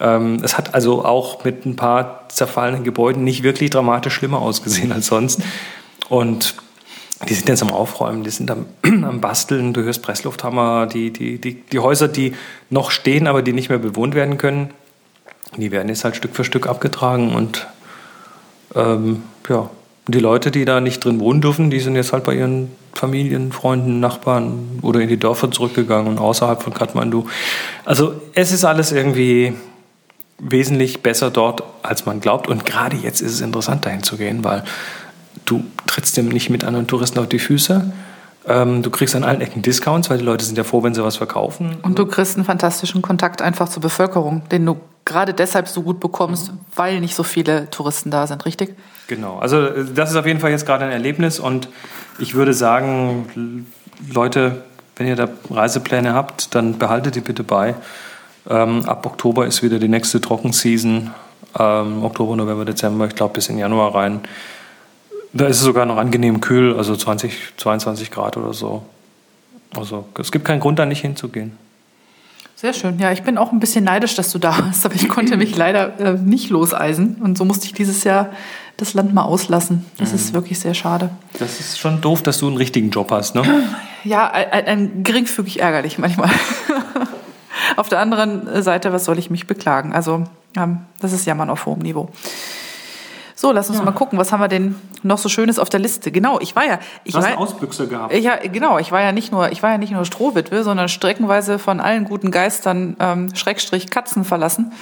Ähm, 0.00 0.40
es 0.42 0.58
hat 0.58 0.74
also 0.74 1.04
auch 1.04 1.44
mit 1.44 1.64
ein 1.66 1.76
paar 1.76 2.28
zerfallenen 2.28 2.84
Gebäuden 2.84 3.24
nicht 3.24 3.42
wirklich 3.42 3.70
dramatisch 3.70 4.14
schlimmer 4.14 4.40
ausgesehen 4.40 4.92
als 4.92 5.06
sonst. 5.06 5.40
Und 6.08 6.54
die 7.28 7.34
sind 7.34 7.48
jetzt 7.48 7.62
am 7.62 7.70
Aufräumen, 7.70 8.24
die 8.24 8.30
sind 8.30 8.50
am, 8.50 8.66
am 8.82 9.20
Basteln, 9.20 9.72
du 9.72 9.82
hörst 9.82 10.02
Presslufthammer, 10.02 10.86
die, 10.86 11.12
die, 11.12 11.40
die, 11.40 11.54
die 11.54 11.78
Häuser, 11.78 12.08
die 12.08 12.34
noch 12.68 12.90
stehen, 12.90 13.26
aber 13.26 13.42
die 13.42 13.52
nicht 13.52 13.70
mehr 13.70 13.78
bewohnt 13.78 14.14
werden 14.14 14.36
können, 14.38 14.70
die 15.56 15.70
werden 15.70 15.88
jetzt 15.88 16.04
halt 16.04 16.16
Stück 16.16 16.36
für 16.36 16.44
Stück 16.44 16.66
abgetragen 16.66 17.34
und 17.34 17.66
ähm, 18.74 19.22
ja, 19.48 19.70
die 20.08 20.20
Leute, 20.20 20.50
die 20.50 20.64
da 20.64 20.80
nicht 20.80 21.04
drin 21.04 21.18
wohnen 21.18 21.40
dürfen, 21.40 21.70
die 21.70 21.80
sind 21.80 21.96
jetzt 21.96 22.12
halt 22.12 22.24
bei 22.24 22.34
ihren 22.34 22.70
Familien, 22.92 23.50
Freunden, 23.50 23.98
Nachbarn 23.98 24.78
oder 24.82 25.00
in 25.00 25.08
die 25.08 25.18
Dörfer 25.18 25.50
zurückgegangen 25.50 26.06
und 26.06 26.18
außerhalb 26.18 26.62
von 26.62 26.72
Kathmandu. 26.72 27.26
Also 27.84 28.14
es 28.34 28.52
ist 28.52 28.64
alles 28.64 28.92
irgendwie 28.92 29.54
wesentlich 30.38 31.02
besser 31.02 31.30
dort, 31.30 31.62
als 31.82 32.06
man 32.06 32.20
glaubt. 32.20 32.48
Und 32.48 32.66
gerade 32.66 32.96
jetzt 32.96 33.20
ist 33.20 33.32
es 33.32 33.40
interessant, 33.40 33.86
dahin 33.86 34.02
zu 34.02 34.16
gehen, 34.16 34.44
weil 34.44 34.64
du 35.44 35.64
trittst 35.86 36.16
dem 36.16 36.28
nicht 36.28 36.50
mit 36.50 36.64
anderen 36.64 36.86
Touristen 36.86 37.18
auf 37.18 37.28
die 37.28 37.38
Füße. 37.38 37.92
Ähm, 38.48 38.82
du 38.82 38.90
kriegst 38.90 39.16
an 39.16 39.24
allen 39.24 39.40
Ecken 39.40 39.62
Discounts, 39.62 40.08
weil 40.08 40.18
die 40.18 40.24
Leute 40.24 40.44
sind 40.44 40.56
ja 40.56 40.64
froh, 40.64 40.82
wenn 40.82 40.94
sie 40.94 41.02
was 41.02 41.16
verkaufen. 41.16 41.76
Und 41.82 41.98
du 41.98 42.06
kriegst 42.06 42.36
einen 42.36 42.44
fantastischen 42.44 43.02
Kontakt 43.02 43.42
einfach 43.42 43.68
zur 43.68 43.82
Bevölkerung, 43.82 44.48
den 44.50 44.64
du 44.66 44.76
gerade 45.04 45.34
deshalb 45.34 45.68
so 45.68 45.82
gut 45.82 46.00
bekommst, 46.00 46.52
mhm. 46.52 46.58
weil 46.74 47.00
nicht 47.00 47.14
so 47.14 47.22
viele 47.22 47.70
Touristen 47.70 48.10
da 48.10 48.26
sind, 48.26 48.44
richtig? 48.44 48.76
Genau. 49.08 49.38
Also 49.38 49.66
äh, 49.66 49.84
das 49.94 50.10
ist 50.10 50.16
auf 50.16 50.26
jeden 50.26 50.40
Fall 50.40 50.50
jetzt 50.50 50.66
gerade 50.66 50.84
ein 50.84 50.92
Erlebnis 50.92 51.40
und 51.40 51.68
ich 52.18 52.34
würde 52.34 52.54
sagen, 52.54 53.66
Leute, 54.12 54.62
wenn 54.96 55.06
ihr 55.06 55.16
da 55.16 55.28
Reisepläne 55.50 56.14
habt, 56.14 56.54
dann 56.54 56.78
behaltet 56.78 57.14
die 57.14 57.20
bitte 57.20 57.42
bei. 57.42 57.74
Ähm, 58.48 58.84
ab 58.86 59.06
Oktober 59.06 59.46
ist 59.46 59.62
wieder 59.62 59.78
die 59.78 59.88
nächste 59.88 60.20
Trockenseason. 60.20 61.10
Ähm, 61.58 62.04
Oktober, 62.04 62.36
November, 62.36 62.64
Dezember, 62.64 63.06
ich 63.06 63.14
glaube 63.14 63.34
bis 63.34 63.48
in 63.48 63.58
Januar 63.58 63.94
rein. 63.94 64.20
Da 65.32 65.46
ist 65.46 65.58
es 65.58 65.62
sogar 65.62 65.86
noch 65.86 65.96
angenehm 65.96 66.40
kühl, 66.40 66.76
also 66.76 66.96
20, 66.96 67.54
22 67.56 68.10
Grad 68.10 68.36
oder 68.36 68.54
so. 68.54 68.82
Also 69.76 70.06
es 70.18 70.32
gibt 70.32 70.44
keinen 70.44 70.60
Grund, 70.60 70.78
da 70.78 70.86
nicht 70.86 71.00
hinzugehen. 71.00 71.52
Sehr 72.54 72.72
schön. 72.72 72.98
Ja, 72.98 73.12
ich 73.12 73.22
bin 73.22 73.36
auch 73.36 73.52
ein 73.52 73.60
bisschen 73.60 73.84
neidisch, 73.84 74.14
dass 74.14 74.32
du 74.32 74.38
da 74.38 74.56
warst, 74.58 74.86
aber 74.86 74.94
ich 74.94 75.10
konnte 75.10 75.36
mich 75.36 75.54
leider 75.56 76.00
äh, 76.00 76.12
nicht 76.14 76.48
loseisen. 76.48 77.16
Und 77.16 77.36
so 77.36 77.44
musste 77.44 77.66
ich 77.66 77.74
dieses 77.74 78.02
Jahr 78.04 78.30
das 78.78 78.94
Land 78.94 79.12
mal 79.12 79.24
auslassen. 79.24 79.84
Das 79.98 80.10
mhm. 80.10 80.14
ist 80.16 80.32
wirklich 80.32 80.58
sehr 80.58 80.72
schade. 80.72 81.10
Das 81.38 81.60
ist 81.60 81.78
schon 81.78 82.00
doof, 82.00 82.22
dass 82.22 82.38
du 82.38 82.46
einen 82.46 82.56
richtigen 82.56 82.90
Job 82.90 83.10
hast, 83.10 83.34
ne? 83.34 83.44
Ja, 84.04 84.30
ein, 84.30 84.66
ein 84.66 85.02
geringfügig 85.02 85.60
ärgerlich 85.60 85.98
manchmal. 85.98 86.30
auf 87.80 87.88
der 87.88 88.00
anderen 88.00 88.62
Seite, 88.62 88.92
was 88.92 89.04
soll 89.04 89.18
ich 89.18 89.30
mich 89.30 89.46
beklagen? 89.46 89.92
Also, 89.92 90.24
ähm, 90.56 90.80
das 91.00 91.12
ist 91.12 91.26
Jammern 91.26 91.50
auf 91.50 91.66
hohem 91.66 91.80
Niveau. 91.80 92.10
So, 93.38 93.52
lass 93.52 93.68
uns 93.68 93.78
ja. 93.78 93.84
mal 93.84 93.92
gucken, 93.92 94.18
was 94.18 94.32
haben 94.32 94.40
wir 94.40 94.48
denn 94.48 94.76
noch 95.02 95.18
so 95.18 95.28
Schönes 95.28 95.58
auf 95.58 95.68
der 95.68 95.78
Liste? 95.78 96.10
Genau, 96.10 96.40
ich 96.40 96.56
war 96.56 96.64
ja, 96.64 96.78
ich 97.04 97.12
du 97.12 97.18
hast 97.18 97.28
war, 97.28 97.38
Ausbüchse 97.38 97.86
gehabt. 97.86 98.14
Ich, 98.14 98.24
ja, 98.24 98.36
genau, 98.36 98.78
ich 98.78 98.92
war 98.92 99.02
ja 99.02 99.12
nicht 99.12 99.30
nur, 99.30 99.52
ich 99.52 99.62
war 99.62 99.70
ja 99.70 99.78
nicht 99.78 99.92
nur 99.92 100.06
Strohwitwe, 100.06 100.64
sondern 100.64 100.88
streckenweise 100.88 101.58
von 101.58 101.78
allen 101.78 102.04
guten 102.04 102.30
Geistern 102.30 102.96
ähm, 102.98 103.34
Schrägstrich 103.34 103.90
Katzen 103.90 104.24
verlassen. 104.24 104.72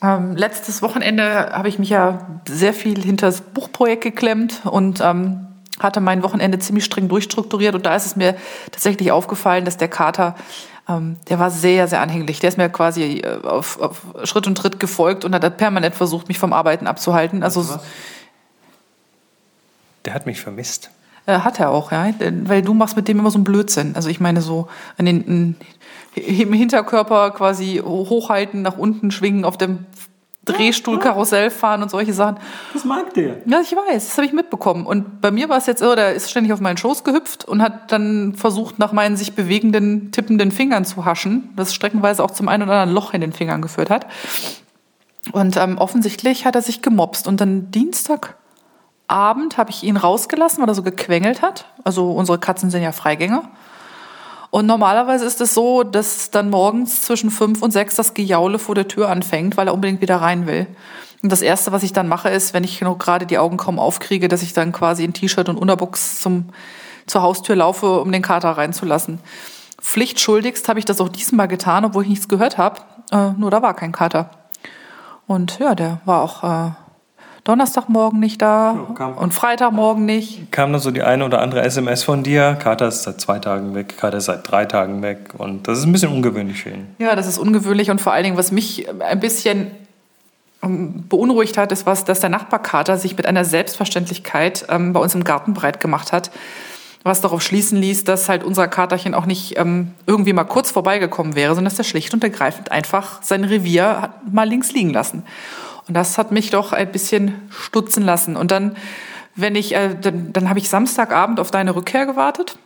Ähm, 0.00 0.36
letztes 0.36 0.80
Wochenende 0.80 1.50
habe 1.52 1.68
ich 1.68 1.80
mich 1.80 1.88
ja 1.90 2.38
sehr 2.48 2.72
viel 2.72 3.02
hinter 3.02 3.26
das 3.26 3.40
Buchprojekt 3.40 4.04
geklemmt 4.04 4.60
und 4.64 5.00
ähm, 5.00 5.48
hatte 5.80 6.00
mein 6.00 6.22
Wochenende 6.22 6.60
ziemlich 6.60 6.84
streng 6.84 7.08
durchstrukturiert 7.08 7.74
und 7.74 7.84
da 7.84 7.96
ist 7.96 8.06
es 8.06 8.14
mir 8.14 8.36
tatsächlich 8.70 9.10
aufgefallen, 9.10 9.64
dass 9.64 9.76
der 9.76 9.88
Kater 9.88 10.36
ähm, 10.88 11.16
der 11.28 11.38
war 11.38 11.50
sehr, 11.50 11.88
sehr 11.88 12.00
anhänglich. 12.00 12.38
Der 12.38 12.48
ist 12.48 12.58
mir 12.58 12.68
quasi 12.68 13.18
äh, 13.18 13.40
auf, 13.42 13.80
auf 13.80 14.02
Schritt 14.24 14.46
und 14.46 14.56
Tritt 14.56 14.78
gefolgt 14.78 15.24
und 15.24 15.34
hat 15.34 15.56
permanent 15.56 15.94
versucht, 15.94 16.28
mich 16.28 16.38
vom 16.38 16.52
Arbeiten 16.52 16.86
abzuhalten. 16.86 17.42
Also, 17.42 17.60
also 17.60 17.78
der 20.04 20.14
hat 20.14 20.26
mich 20.26 20.40
vermisst. 20.40 20.90
Äh, 21.26 21.40
hat 21.40 21.58
er 21.58 21.70
auch, 21.70 21.90
ja. 21.90 22.08
Weil 22.44 22.62
du 22.62 22.72
machst 22.72 22.96
mit 22.96 23.08
dem 23.08 23.18
immer 23.18 23.30
so 23.30 23.38
einen 23.38 23.44
Blödsinn. 23.44 23.96
Also 23.96 24.08
ich 24.08 24.20
meine 24.20 24.40
so 24.40 24.68
an 24.96 25.06
den, 25.06 25.56
im 26.14 26.52
Hinterkörper 26.52 27.32
quasi 27.32 27.82
hochhalten, 27.84 28.62
nach 28.62 28.78
unten 28.78 29.10
schwingen, 29.10 29.44
auf 29.44 29.58
dem 29.58 29.86
Drehstuhl, 30.46 30.98
Karussell 30.98 31.50
fahren 31.50 31.82
und 31.82 31.90
solche 31.90 32.14
Sachen. 32.14 32.38
Das 32.72 32.84
mag 32.84 33.12
der. 33.14 33.36
Ja, 33.46 33.60
ich 33.60 33.74
weiß, 33.76 34.06
das 34.06 34.16
habe 34.16 34.26
ich 34.26 34.32
mitbekommen. 34.32 34.86
Und 34.86 35.20
bei 35.20 35.30
mir 35.30 35.48
war 35.48 35.58
es 35.58 35.66
jetzt 35.66 35.80
so, 35.80 35.94
der 35.94 36.14
ist 36.14 36.30
ständig 36.30 36.52
auf 36.52 36.60
meinen 36.60 36.76
Schoß 36.76 37.04
gehüpft 37.04 37.44
und 37.44 37.60
hat 37.60 37.92
dann 37.92 38.34
versucht, 38.34 38.78
nach 38.78 38.92
meinen 38.92 39.16
sich 39.16 39.34
bewegenden, 39.34 40.12
tippenden 40.12 40.50
Fingern 40.50 40.84
zu 40.84 41.04
haschen, 41.04 41.50
was 41.56 41.74
streckenweise 41.74 42.24
auch 42.24 42.30
zum 42.30 42.48
einen 42.48 42.62
oder 42.62 42.72
anderen 42.72 42.94
Loch 42.94 43.12
in 43.12 43.20
den 43.20 43.32
Fingern 43.32 43.60
geführt 43.60 43.90
hat. 43.90 44.06
Und 45.32 45.56
ähm, 45.56 45.78
offensichtlich 45.78 46.46
hat 46.46 46.54
er 46.54 46.62
sich 46.62 46.82
gemobst. 46.82 47.26
Und 47.26 47.40
dann 47.40 47.70
Dienstagabend 47.70 49.58
habe 49.58 49.70
ich 49.70 49.82
ihn 49.82 49.96
rausgelassen, 49.96 50.62
weil 50.62 50.68
er 50.68 50.74
so 50.74 50.82
gequengelt 50.82 51.42
hat. 51.42 51.66
Also 51.84 52.12
unsere 52.12 52.38
Katzen 52.38 52.70
sind 52.70 52.82
ja 52.82 52.92
Freigänger. 52.92 53.50
Und 54.56 54.64
normalerweise 54.64 55.26
ist 55.26 55.42
es 55.42 55.52
so, 55.52 55.82
dass 55.82 56.30
dann 56.30 56.48
morgens 56.48 57.02
zwischen 57.02 57.30
fünf 57.30 57.60
und 57.60 57.72
sechs 57.72 57.94
das 57.94 58.14
Gejaule 58.14 58.58
vor 58.58 58.74
der 58.74 58.88
Tür 58.88 59.10
anfängt, 59.10 59.58
weil 59.58 59.66
er 59.66 59.74
unbedingt 59.74 60.00
wieder 60.00 60.16
rein 60.16 60.46
will. 60.46 60.66
Und 61.22 61.30
das 61.30 61.42
Erste, 61.42 61.72
was 61.72 61.82
ich 61.82 61.92
dann 61.92 62.08
mache, 62.08 62.30
ist, 62.30 62.54
wenn 62.54 62.64
ich 62.64 62.80
noch 62.80 62.96
gerade 62.96 63.26
die 63.26 63.36
Augen 63.36 63.58
kaum 63.58 63.78
aufkriege, 63.78 64.28
dass 64.28 64.40
ich 64.40 64.54
dann 64.54 64.72
quasi 64.72 65.04
in 65.04 65.12
T-Shirt 65.12 65.50
und 65.50 65.58
Unterbuchs 65.58 66.22
zum, 66.22 66.48
zur 67.06 67.20
Haustür 67.20 67.54
laufe, 67.54 68.00
um 68.00 68.10
den 68.10 68.22
Kater 68.22 68.48
reinzulassen. 68.48 69.18
Pflichtschuldigst 69.78 70.70
habe 70.70 70.78
ich 70.78 70.86
das 70.86 71.02
auch 71.02 71.10
diesmal 71.10 71.48
getan, 71.48 71.84
obwohl 71.84 72.04
ich 72.04 72.08
nichts 72.08 72.26
gehört 72.26 72.56
habe. 72.56 72.80
Äh, 73.12 73.32
nur 73.36 73.50
da 73.50 73.60
war 73.60 73.74
kein 73.74 73.92
Kater. 73.92 74.30
Und 75.26 75.58
ja, 75.58 75.74
der 75.74 76.00
war 76.06 76.22
auch 76.22 76.44
äh, 76.44 76.70
Donnerstagmorgen 77.46 78.18
nicht 78.18 78.42
da 78.42 78.74
Ja, 78.74 78.94
kam- 78.94 79.16
und 79.16 79.32
Freitagmorgen 79.32 80.04
nicht. 80.04 80.50
Kam 80.50 80.72
dann 80.72 80.80
so 80.80 80.90
die 80.90 81.02
eine 81.02 81.24
oder 81.24 81.40
andere 81.40 81.62
SMS 81.62 82.02
von 82.02 82.24
dir. 82.24 82.56
Kater 82.60 82.88
ist 82.88 83.04
seit 83.04 83.20
zwei 83.20 83.38
Tagen 83.38 83.74
weg, 83.76 83.96
Kater 83.96 84.18
ist 84.18 84.24
seit 84.24 84.50
drei 84.50 84.64
Tagen 84.64 85.00
weg. 85.00 85.30
Und 85.38 85.68
das 85.68 85.78
ist 85.78 85.84
ein 85.84 85.92
bisschen 85.92 86.12
ungewöhnlich 86.12 86.62
für 86.62 86.70
ihn. 86.70 86.88
Ja, 86.98 87.14
das 87.14 87.28
ist 87.28 87.38
ungewöhnlich 87.38 87.90
und 87.90 88.00
vor 88.00 88.12
allen 88.12 88.24
Dingen, 88.24 88.36
was 88.36 88.50
mich 88.50 88.88
ein 89.00 89.20
bisschen 89.20 89.70
ähm, 90.60 91.04
beunruhigt 91.08 91.56
hat, 91.56 91.70
ist 91.70 91.86
was, 91.86 92.04
dass 92.04 92.18
der 92.18 92.30
Nachbarkater 92.30 92.98
sich 92.98 93.16
mit 93.16 93.26
einer 93.26 93.44
Selbstverständlichkeit 93.44 94.66
ähm, 94.68 94.92
bei 94.92 94.98
uns 94.98 95.14
im 95.14 95.22
Garten 95.22 95.54
breit 95.54 95.78
gemacht 95.78 96.12
hat, 96.12 96.32
was 97.04 97.20
darauf 97.20 97.42
schließen 97.42 97.78
ließ, 97.80 98.02
dass 98.02 98.28
halt 98.28 98.42
unser 98.42 98.66
Katerchen 98.66 99.14
auch 99.14 99.26
nicht 99.26 99.56
ähm, 99.56 99.92
irgendwie 100.08 100.32
mal 100.32 100.44
kurz 100.44 100.72
vorbeigekommen 100.72 101.36
wäre, 101.36 101.54
sondern 101.54 101.70
dass 101.70 101.78
er 101.78 101.84
schlicht 101.84 102.12
und 102.12 102.24
ergreifend 102.24 102.72
einfach 102.72 103.22
sein 103.22 103.44
Revier 103.44 104.02
hat 104.02 104.32
mal 104.32 104.48
links 104.48 104.72
liegen 104.72 104.90
lassen. 104.90 105.22
Und 105.88 105.94
das 105.94 106.18
hat 106.18 106.32
mich 106.32 106.50
doch 106.50 106.72
ein 106.72 106.90
bisschen 106.90 107.48
stutzen 107.50 108.02
lassen. 108.02 108.36
Und 108.36 108.50
dann, 108.50 108.76
wenn 109.34 109.54
ich, 109.54 109.74
äh, 109.74 109.94
dann, 110.00 110.32
dann 110.32 110.48
habe 110.48 110.58
ich 110.58 110.68
Samstagabend 110.68 111.40
auf 111.40 111.50
deine 111.50 111.74
Rückkehr 111.74 112.06
gewartet 112.06 112.58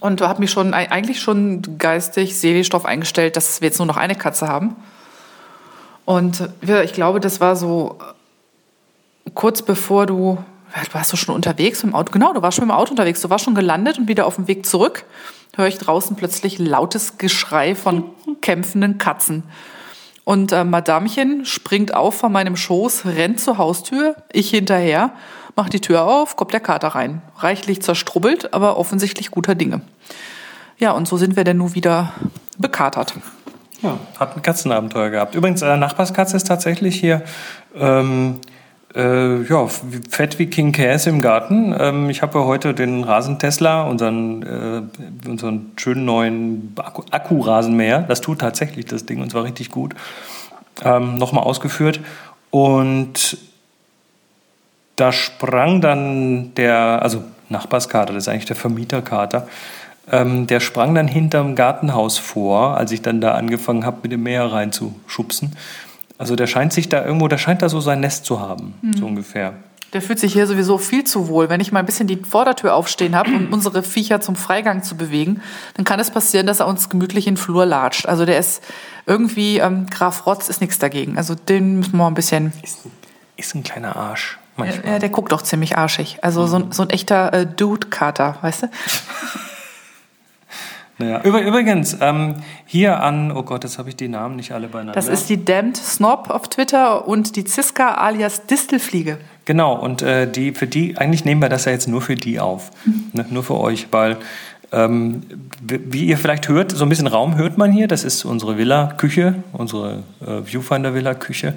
und 0.00 0.20
habe 0.20 0.40
mich 0.40 0.50
schon 0.50 0.74
eigentlich 0.74 1.20
schon 1.20 1.78
geistig, 1.78 2.38
seelisch 2.38 2.68
darauf 2.68 2.84
eingestellt, 2.84 3.36
dass 3.36 3.60
wir 3.60 3.68
jetzt 3.68 3.78
nur 3.78 3.86
noch 3.86 3.96
eine 3.96 4.14
Katze 4.14 4.48
haben. 4.48 4.76
Und 6.04 6.48
ich 6.60 6.92
glaube, 6.92 7.20
das 7.20 7.40
war 7.40 7.54
so 7.54 7.98
kurz 9.34 9.62
bevor 9.62 10.06
du, 10.06 10.38
du 10.74 10.94
warst 10.94 11.12
du 11.12 11.16
schon 11.16 11.34
unterwegs 11.34 11.84
im 11.84 11.94
Auto, 11.94 12.10
genau, 12.10 12.32
du 12.32 12.42
warst 12.42 12.56
schon 12.56 12.64
im 12.64 12.72
Auto 12.72 12.90
unterwegs, 12.90 13.20
du 13.20 13.30
warst 13.30 13.44
schon 13.44 13.54
gelandet 13.54 13.98
und 13.98 14.08
wieder 14.08 14.26
auf 14.26 14.36
dem 14.36 14.48
Weg 14.48 14.66
zurück, 14.66 15.04
höre 15.54 15.68
ich 15.68 15.78
draußen 15.78 16.16
plötzlich 16.16 16.58
lautes 16.58 17.18
Geschrei 17.18 17.74
von 17.74 18.04
kämpfenden 18.40 18.98
Katzen. 18.98 19.44
Und 20.24 20.52
äh, 20.52 20.64
Madamchen 20.64 21.44
springt 21.44 21.94
auf 21.94 22.14
von 22.14 22.32
meinem 22.32 22.56
Schoß, 22.56 23.06
rennt 23.06 23.40
zur 23.40 23.58
Haustür, 23.58 24.16
ich 24.32 24.50
hinterher, 24.50 25.12
mach 25.56 25.68
die 25.68 25.80
Tür 25.80 26.04
auf, 26.04 26.36
kommt 26.36 26.52
der 26.52 26.60
Kater 26.60 26.88
rein. 26.88 27.22
Reichlich 27.38 27.82
zerstrubbelt, 27.82 28.54
aber 28.54 28.76
offensichtlich 28.76 29.30
guter 29.30 29.54
Dinge. 29.54 29.80
Ja, 30.78 30.92
und 30.92 31.08
so 31.08 31.16
sind 31.16 31.36
wir 31.36 31.44
denn 31.44 31.58
nun 31.58 31.74
wieder 31.74 32.12
bekatert. 32.58 33.14
Ja, 33.82 33.98
hat 34.18 34.36
ein 34.36 34.42
Katzenabenteuer 34.42 35.10
gehabt. 35.10 35.34
Übrigens, 35.34 35.60
äh, 35.62 35.76
Nachbarskatze 35.76 36.36
ist 36.36 36.46
tatsächlich 36.46 36.98
hier 36.98 37.22
ähm, 37.74 38.40
äh, 38.94 39.42
ja, 39.42 39.66
fett 40.10 40.38
wie 40.38 40.46
King 40.46 40.72
Käse 40.72 41.10
im 41.10 41.20
Garten. 41.20 41.74
Ähm, 41.78 42.10
ich 42.10 42.22
habe 42.22 42.38
ja 42.38 42.44
heute 42.44 42.74
den 42.74 43.04
Rasentesla, 43.04 43.82
unseren, 43.82 44.42
äh, 44.42 45.28
unseren 45.28 45.72
schönen 45.76 46.04
neuen 46.04 46.74
Akku- 46.76 47.04
Akkurasenmäher, 47.10 48.02
das 48.02 48.20
tut 48.20 48.40
tatsächlich 48.40 48.86
das 48.86 49.06
Ding 49.06 49.20
und 49.20 49.30
zwar 49.30 49.44
richtig 49.44 49.70
gut, 49.70 49.94
ähm, 50.84 51.16
nochmal 51.16 51.44
ausgeführt. 51.44 52.00
Und 52.50 53.38
da 54.96 55.10
sprang 55.12 55.80
dann 55.80 56.54
der, 56.54 57.02
also 57.02 57.24
Nachbarskater, 57.48 58.12
das 58.12 58.24
ist 58.24 58.28
eigentlich 58.28 58.46
der 58.46 58.56
Vermieterkater, 58.56 59.48
ähm, 60.10 60.46
der 60.46 60.60
sprang 60.60 60.94
dann 60.94 61.08
hinterm 61.08 61.54
Gartenhaus 61.54 62.18
vor, 62.18 62.76
als 62.76 62.92
ich 62.92 63.02
dann 63.02 63.20
da 63.20 63.32
angefangen 63.32 63.86
habe, 63.86 63.98
mit 64.02 64.12
dem 64.12 64.22
Mäher 64.22 64.52
reinzuschubsen. 64.52 65.56
Also 66.18 66.36
der 66.36 66.46
scheint 66.46 66.72
sich 66.72 66.88
da 66.88 67.04
irgendwo, 67.04 67.28
der 67.28 67.38
scheint 67.38 67.62
da 67.62 67.68
so 67.68 67.80
sein 67.80 68.00
Nest 68.00 68.24
zu 68.24 68.40
haben, 68.40 68.74
so 68.96 69.06
ungefähr. 69.06 69.54
Der 69.92 70.00
fühlt 70.00 70.18
sich 70.18 70.32
hier 70.32 70.46
sowieso 70.46 70.78
viel 70.78 71.04
zu 71.04 71.28
wohl. 71.28 71.50
Wenn 71.50 71.60
ich 71.60 71.70
mal 71.70 71.80
ein 71.80 71.86
bisschen 71.86 72.06
die 72.06 72.16
Vordertür 72.16 72.74
aufstehen 72.74 73.14
habe, 73.14 73.30
um 73.30 73.48
unsere 73.52 73.82
Viecher 73.82 74.20
zum 74.22 74.36
Freigang 74.36 74.82
zu 74.82 74.96
bewegen, 74.96 75.42
dann 75.74 75.84
kann 75.84 76.00
es 76.00 76.10
passieren, 76.10 76.46
dass 76.46 76.60
er 76.60 76.66
uns 76.66 76.88
gemütlich 76.88 77.26
in 77.26 77.34
den 77.34 77.38
Flur 77.40 77.66
latscht. 77.66 78.06
Also 78.06 78.24
der 78.24 78.38
ist 78.38 78.62
irgendwie, 79.06 79.58
ähm, 79.58 79.86
Graf 79.90 80.24
Rotz 80.26 80.48
ist 80.48 80.60
nichts 80.62 80.78
dagegen. 80.78 81.18
Also 81.18 81.34
den 81.34 81.76
müssen 81.80 81.96
wir 81.98 82.06
ein 82.06 82.14
bisschen... 82.14 82.52
Ist, 82.62 82.78
ist 83.36 83.54
ein 83.54 83.62
kleiner 83.64 83.96
Arsch 83.96 84.38
manchmal. 84.56 84.92
Ja, 84.94 84.98
der 84.98 85.08
guckt 85.10 85.30
doch 85.32 85.42
ziemlich 85.42 85.76
arschig. 85.76 86.18
Also 86.22 86.46
so, 86.46 86.56
ein- 86.56 86.72
so 86.72 86.82
ein 86.84 86.90
echter 86.90 87.32
äh, 87.34 87.46
Dude-Kater, 87.46 88.36
weißt 88.40 88.62
du? 88.62 88.66
Naja. 90.98 91.22
Über, 91.24 91.40
übrigens, 91.40 91.96
ähm, 92.00 92.36
hier 92.66 93.02
an, 93.02 93.32
oh 93.32 93.42
Gott, 93.42 93.64
jetzt 93.64 93.78
habe 93.78 93.88
ich 93.88 93.96
die 93.96 94.08
Namen 94.08 94.36
nicht 94.36 94.52
alle 94.52 94.68
beieinander. 94.68 94.92
Das 94.92 95.08
ist 95.08 95.28
die 95.28 95.44
Damned 95.44 95.76
Snob 95.76 96.30
auf 96.30 96.48
Twitter 96.48 97.08
und 97.08 97.36
die 97.36 97.44
Ziska 97.44 97.94
alias 97.94 98.46
Distelfliege. 98.46 99.18
Genau, 99.44 99.74
und 99.74 100.02
äh, 100.02 100.30
die, 100.30 100.52
für 100.52 100.66
die, 100.66 100.96
eigentlich 100.98 101.24
nehmen 101.24 101.40
wir 101.40 101.48
das 101.48 101.64
ja 101.64 101.72
jetzt 101.72 101.88
nur 101.88 102.02
für 102.02 102.14
die 102.14 102.38
auf. 102.38 102.70
Ne, 103.12 103.26
nur 103.30 103.42
für 103.42 103.58
euch, 103.58 103.88
weil, 103.90 104.16
ähm, 104.70 105.22
wie 105.60 105.80
wie 105.92 106.04
ihr 106.06 106.18
vielleicht 106.18 106.48
hört, 106.48 106.72
so 106.72 106.84
ein 106.84 106.88
bisschen 106.88 107.06
Raum 107.06 107.36
hört 107.36 107.58
man 107.58 107.72
hier. 107.72 107.88
Das 107.88 108.04
ist 108.04 108.24
unsere 108.24 108.56
Villa-Küche, 108.56 109.42
unsere 109.52 110.02
äh, 110.24 110.42
Viewfinder-Villa-Küche. 110.44 111.54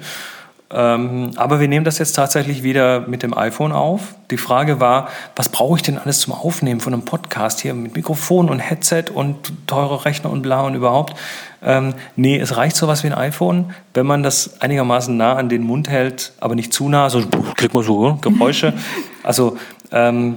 Ähm, 0.68 1.30
aber 1.36 1.60
wir 1.60 1.68
nehmen 1.68 1.84
das 1.84 1.98
jetzt 1.98 2.14
tatsächlich 2.14 2.64
wieder 2.64 3.00
mit 3.06 3.22
dem 3.22 3.36
iPhone 3.36 3.70
auf. 3.70 4.16
Die 4.32 4.36
Frage 4.36 4.80
war, 4.80 5.08
was 5.36 5.48
brauche 5.48 5.76
ich 5.76 5.82
denn 5.82 5.96
alles 5.96 6.20
zum 6.20 6.32
Aufnehmen 6.32 6.80
von 6.80 6.92
einem 6.92 7.04
Podcast 7.04 7.60
hier 7.60 7.72
mit 7.72 7.94
Mikrofon 7.94 8.50
und 8.50 8.58
Headset 8.58 9.04
und 9.14 9.52
teure 9.68 10.04
Rechner 10.04 10.30
und 10.30 10.42
bla 10.42 10.62
und 10.62 10.74
überhaupt? 10.74 11.14
Ähm, 11.62 11.94
nee, 12.16 12.36
es 12.38 12.56
reicht 12.56 12.74
sowas 12.74 13.04
wie 13.04 13.08
ein 13.08 13.14
iPhone, 13.14 13.74
wenn 13.94 14.06
man 14.06 14.24
das 14.24 14.60
einigermaßen 14.60 15.16
nah 15.16 15.36
an 15.36 15.48
den 15.48 15.62
Mund 15.62 15.88
hält, 15.88 16.32
aber 16.40 16.56
nicht 16.56 16.72
zu 16.72 16.88
nah, 16.88 17.10
so 17.10 17.22
kriegt 17.56 17.74
man 17.74 17.82
so 17.82 18.18
Geräusche. 18.20 18.72
Also 19.22 19.56
ähm, 19.90 20.36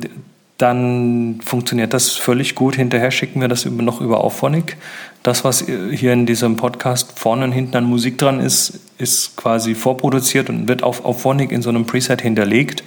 dann 0.59 1.39
funktioniert 1.41 1.93
das 1.93 2.11
völlig 2.11 2.53
gut. 2.53 2.75
Hinterher 2.75 3.11
schicken 3.11 3.39
wir 3.39 3.47
das 3.47 3.65
noch 3.65 4.01
über 4.01 4.21
Auphonic. 4.21 4.75
Das, 5.23 5.45
was 5.45 5.65
hier 5.65 6.11
in 6.11 6.25
diesem 6.25 6.57
Podcast 6.57 7.17
vorne 7.17 7.45
und 7.45 7.53
hinten 7.53 7.77
an 7.77 7.85
Musik 7.85 8.17
dran 8.17 8.41
ist, 8.41 8.77
ist 8.97 9.37
quasi 9.37 9.73
vorproduziert 9.73 10.49
und 10.49 10.67
wird 10.67 10.83
auf 10.83 11.05
Auphonic 11.05 11.53
in 11.53 11.61
so 11.61 11.69
einem 11.69 11.85
Preset 11.85 12.21
hinterlegt. 12.21 12.83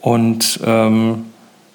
Und 0.00 0.60
ähm, 0.64 1.24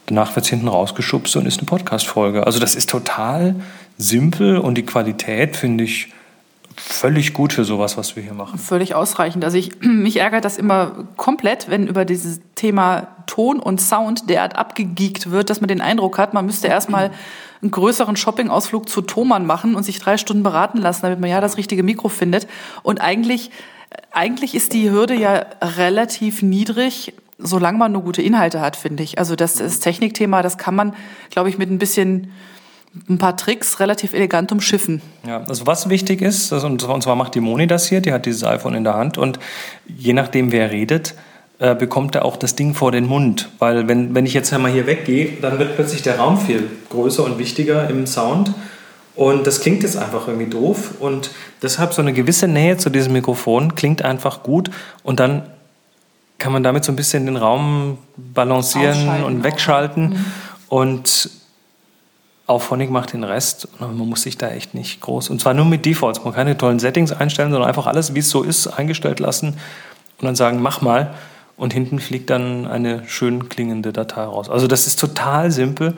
danach 0.05 0.37
wird 0.37 0.45
es 0.45 0.49
hinten 0.49 0.69
rausgeschubst 0.69 1.35
und 1.35 1.45
ist 1.45 1.59
eine 1.59 1.65
Podcast-Folge. 1.65 2.45
Also 2.45 2.59
das 2.59 2.75
ist 2.75 2.89
total 2.89 3.55
simpel 3.97 4.57
und 4.57 4.75
die 4.75 4.85
Qualität 4.85 5.57
finde 5.57 5.83
ich 5.83 6.13
völlig 6.77 7.33
gut 7.33 7.51
für 7.51 7.65
sowas, 7.65 7.97
was 7.97 8.15
wir 8.15 8.23
hier 8.23 8.33
machen. 8.33 8.57
Völlig 8.57 8.95
ausreichend. 8.95 9.43
Also 9.43 9.57
ich, 9.57 9.71
mich 9.81 10.17
ärgert 10.17 10.45
das 10.45 10.57
immer 10.57 11.07
komplett, 11.17 11.69
wenn 11.69 11.87
über 11.87 12.05
dieses 12.05 12.39
Thema 12.55 13.07
Ton 13.29 13.59
und 13.59 13.79
Sound 13.79 14.27
derart 14.27 14.55
abgegeekt 14.55 15.29
wird, 15.29 15.51
dass 15.51 15.61
man 15.61 15.67
den 15.67 15.81
Eindruck 15.81 16.17
hat, 16.17 16.33
man 16.33 16.47
müsste 16.47 16.67
erstmal 16.67 17.11
einen 17.61 17.69
größeren 17.69 18.15
Shoppingausflug 18.15 18.89
zu 18.89 19.01
Thomann 19.01 19.45
machen 19.45 19.75
und 19.75 19.83
sich 19.83 19.99
drei 19.99 20.17
Stunden 20.17 20.41
beraten 20.41 20.79
lassen, 20.79 21.03
damit 21.03 21.19
man 21.19 21.29
ja 21.29 21.39
das 21.39 21.55
richtige 21.55 21.83
Mikro 21.83 22.09
findet. 22.09 22.47
Und 22.81 23.01
eigentlich, 23.01 23.51
eigentlich 24.11 24.55
ist 24.55 24.73
die 24.73 24.89
Hürde 24.89 25.13
ja 25.13 25.45
relativ 25.61 26.41
niedrig, 26.41 27.13
solange 27.37 27.77
man 27.77 27.91
nur 27.91 28.01
gute 28.01 28.23
Inhalte 28.23 28.61
hat, 28.61 28.75
finde 28.75 29.03
ich. 29.03 29.19
Also 29.19 29.35
das, 29.35 29.55
das 29.55 29.79
Technikthema, 29.79 30.41
das 30.41 30.57
kann 30.57 30.73
man, 30.73 30.95
glaube 31.29 31.49
ich, 31.49 31.59
mit 31.59 31.69
ein 31.69 31.77
bisschen 31.77 32.31
ein 33.07 33.19
paar 33.19 33.37
Tricks 33.37 33.79
relativ 33.79 34.13
elegant 34.13 34.51
umschiffen. 34.51 35.03
Ja, 35.27 35.41
also 35.41 35.67
was 35.67 35.89
wichtig 35.89 36.23
ist, 36.23 36.51
und 36.51 36.81
zwar 36.81 37.15
macht 37.15 37.35
die 37.35 37.41
Moni 37.41 37.67
das 37.67 37.87
hier, 37.87 38.01
die 38.01 38.11
hat 38.11 38.25
dieses 38.25 38.43
iPhone 38.43 38.73
in 38.73 38.83
der 38.83 38.95
Hand 38.95 39.19
und 39.19 39.37
je 39.85 40.13
nachdem, 40.13 40.51
wer 40.51 40.71
redet, 40.71 41.13
äh, 41.59 41.75
bekommt 41.75 42.15
er 42.15 42.23
auch 42.25 42.37
das 42.37 42.55
Ding 42.55 42.73
vor 42.73 42.91
den 42.91 43.05
Mund. 43.05 43.49
Weil 43.59 43.87
wenn, 43.87 44.15
wenn 44.15 44.25
ich 44.25 44.33
jetzt 44.33 44.51
einmal 44.53 44.71
hier 44.71 44.87
weggehe, 44.87 45.33
dann 45.41 45.59
wird 45.59 45.75
plötzlich 45.75 46.01
der 46.01 46.17
Raum 46.17 46.37
viel 46.39 46.69
größer 46.89 47.23
und 47.25 47.37
wichtiger 47.37 47.89
im 47.89 48.07
Sound. 48.07 48.53
Und 49.15 49.45
das 49.45 49.59
klingt 49.59 49.83
jetzt 49.83 49.97
einfach 49.97 50.27
irgendwie 50.27 50.49
doof. 50.49 50.91
Und 51.01 51.31
deshalb 51.61 51.93
so 51.93 52.01
eine 52.01 52.13
gewisse 52.13 52.47
Nähe 52.47 52.77
zu 52.77 52.89
diesem 52.89 53.11
Mikrofon 53.11 53.75
klingt 53.75 54.01
einfach 54.03 54.43
gut. 54.43 54.71
Und 55.03 55.19
dann 55.19 55.43
kann 56.37 56.53
man 56.53 56.63
damit 56.63 56.85
so 56.85 56.93
ein 56.93 56.95
bisschen 56.95 57.25
den 57.25 57.35
Raum 57.35 57.97
balancieren 58.15 59.23
und 59.25 59.43
wegschalten. 59.43 60.25
Und 60.69 61.29
Auphonic 62.47 62.89
macht 62.89 63.11
den 63.11 63.25
Rest 63.25 63.67
und 63.79 63.97
man 63.97 64.07
muss 64.07 64.21
sich 64.21 64.37
da 64.37 64.49
echt 64.49 64.73
nicht 64.73 65.01
groß. 65.01 65.29
Und 65.29 65.41
zwar 65.41 65.53
nur 65.53 65.65
mit 65.65 65.85
Defaults. 65.85 66.19
Man 66.23 66.33
kann 66.33 66.45
keine 66.45 66.57
tollen 66.57 66.79
Settings 66.79 67.11
einstellen, 67.11 67.51
sondern 67.51 67.67
einfach 67.67 67.85
alles, 67.85 68.15
wie 68.15 68.19
es 68.19 68.29
so 68.29 68.43
ist, 68.43 68.67
eingestellt 68.67 69.19
lassen 69.19 69.57
und 70.19 70.25
dann 70.25 70.35
sagen, 70.35 70.61
mach 70.61 70.81
mal. 70.81 71.13
Und 71.59 71.73
hinten 71.73 71.99
fliegt 71.99 72.29
dann 72.29 72.65
eine 72.65 73.03
schön 73.05 73.49
klingende 73.49 73.91
Datei 73.91 74.23
raus. 74.23 74.49
Also 74.49 74.65
das 74.65 74.87
ist 74.87 74.97
total 74.97 75.51
simpel 75.51 75.93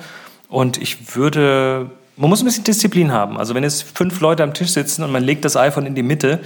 und 0.50 0.82
ich 0.82 1.16
würde, 1.16 1.92
man 2.18 2.32
muss 2.32 2.42
ein 2.42 2.46
bisschen 2.46 2.64
Disziplin 2.64 3.12
haben. 3.12 3.38
Also 3.38 3.54
wenn 3.54 3.62
jetzt 3.62 3.84
fünf 3.96 4.20
Leute 4.22 4.42
am 4.42 4.56
Tisch 4.56 4.72
sitzen 4.72 5.04
und 5.04 5.12
man 5.12 5.22
legt 5.24 5.46
das 5.46 5.56
iPhone 5.56 5.86
in 5.86 5.94
die 5.94 6.02
Mitte, 6.02 6.40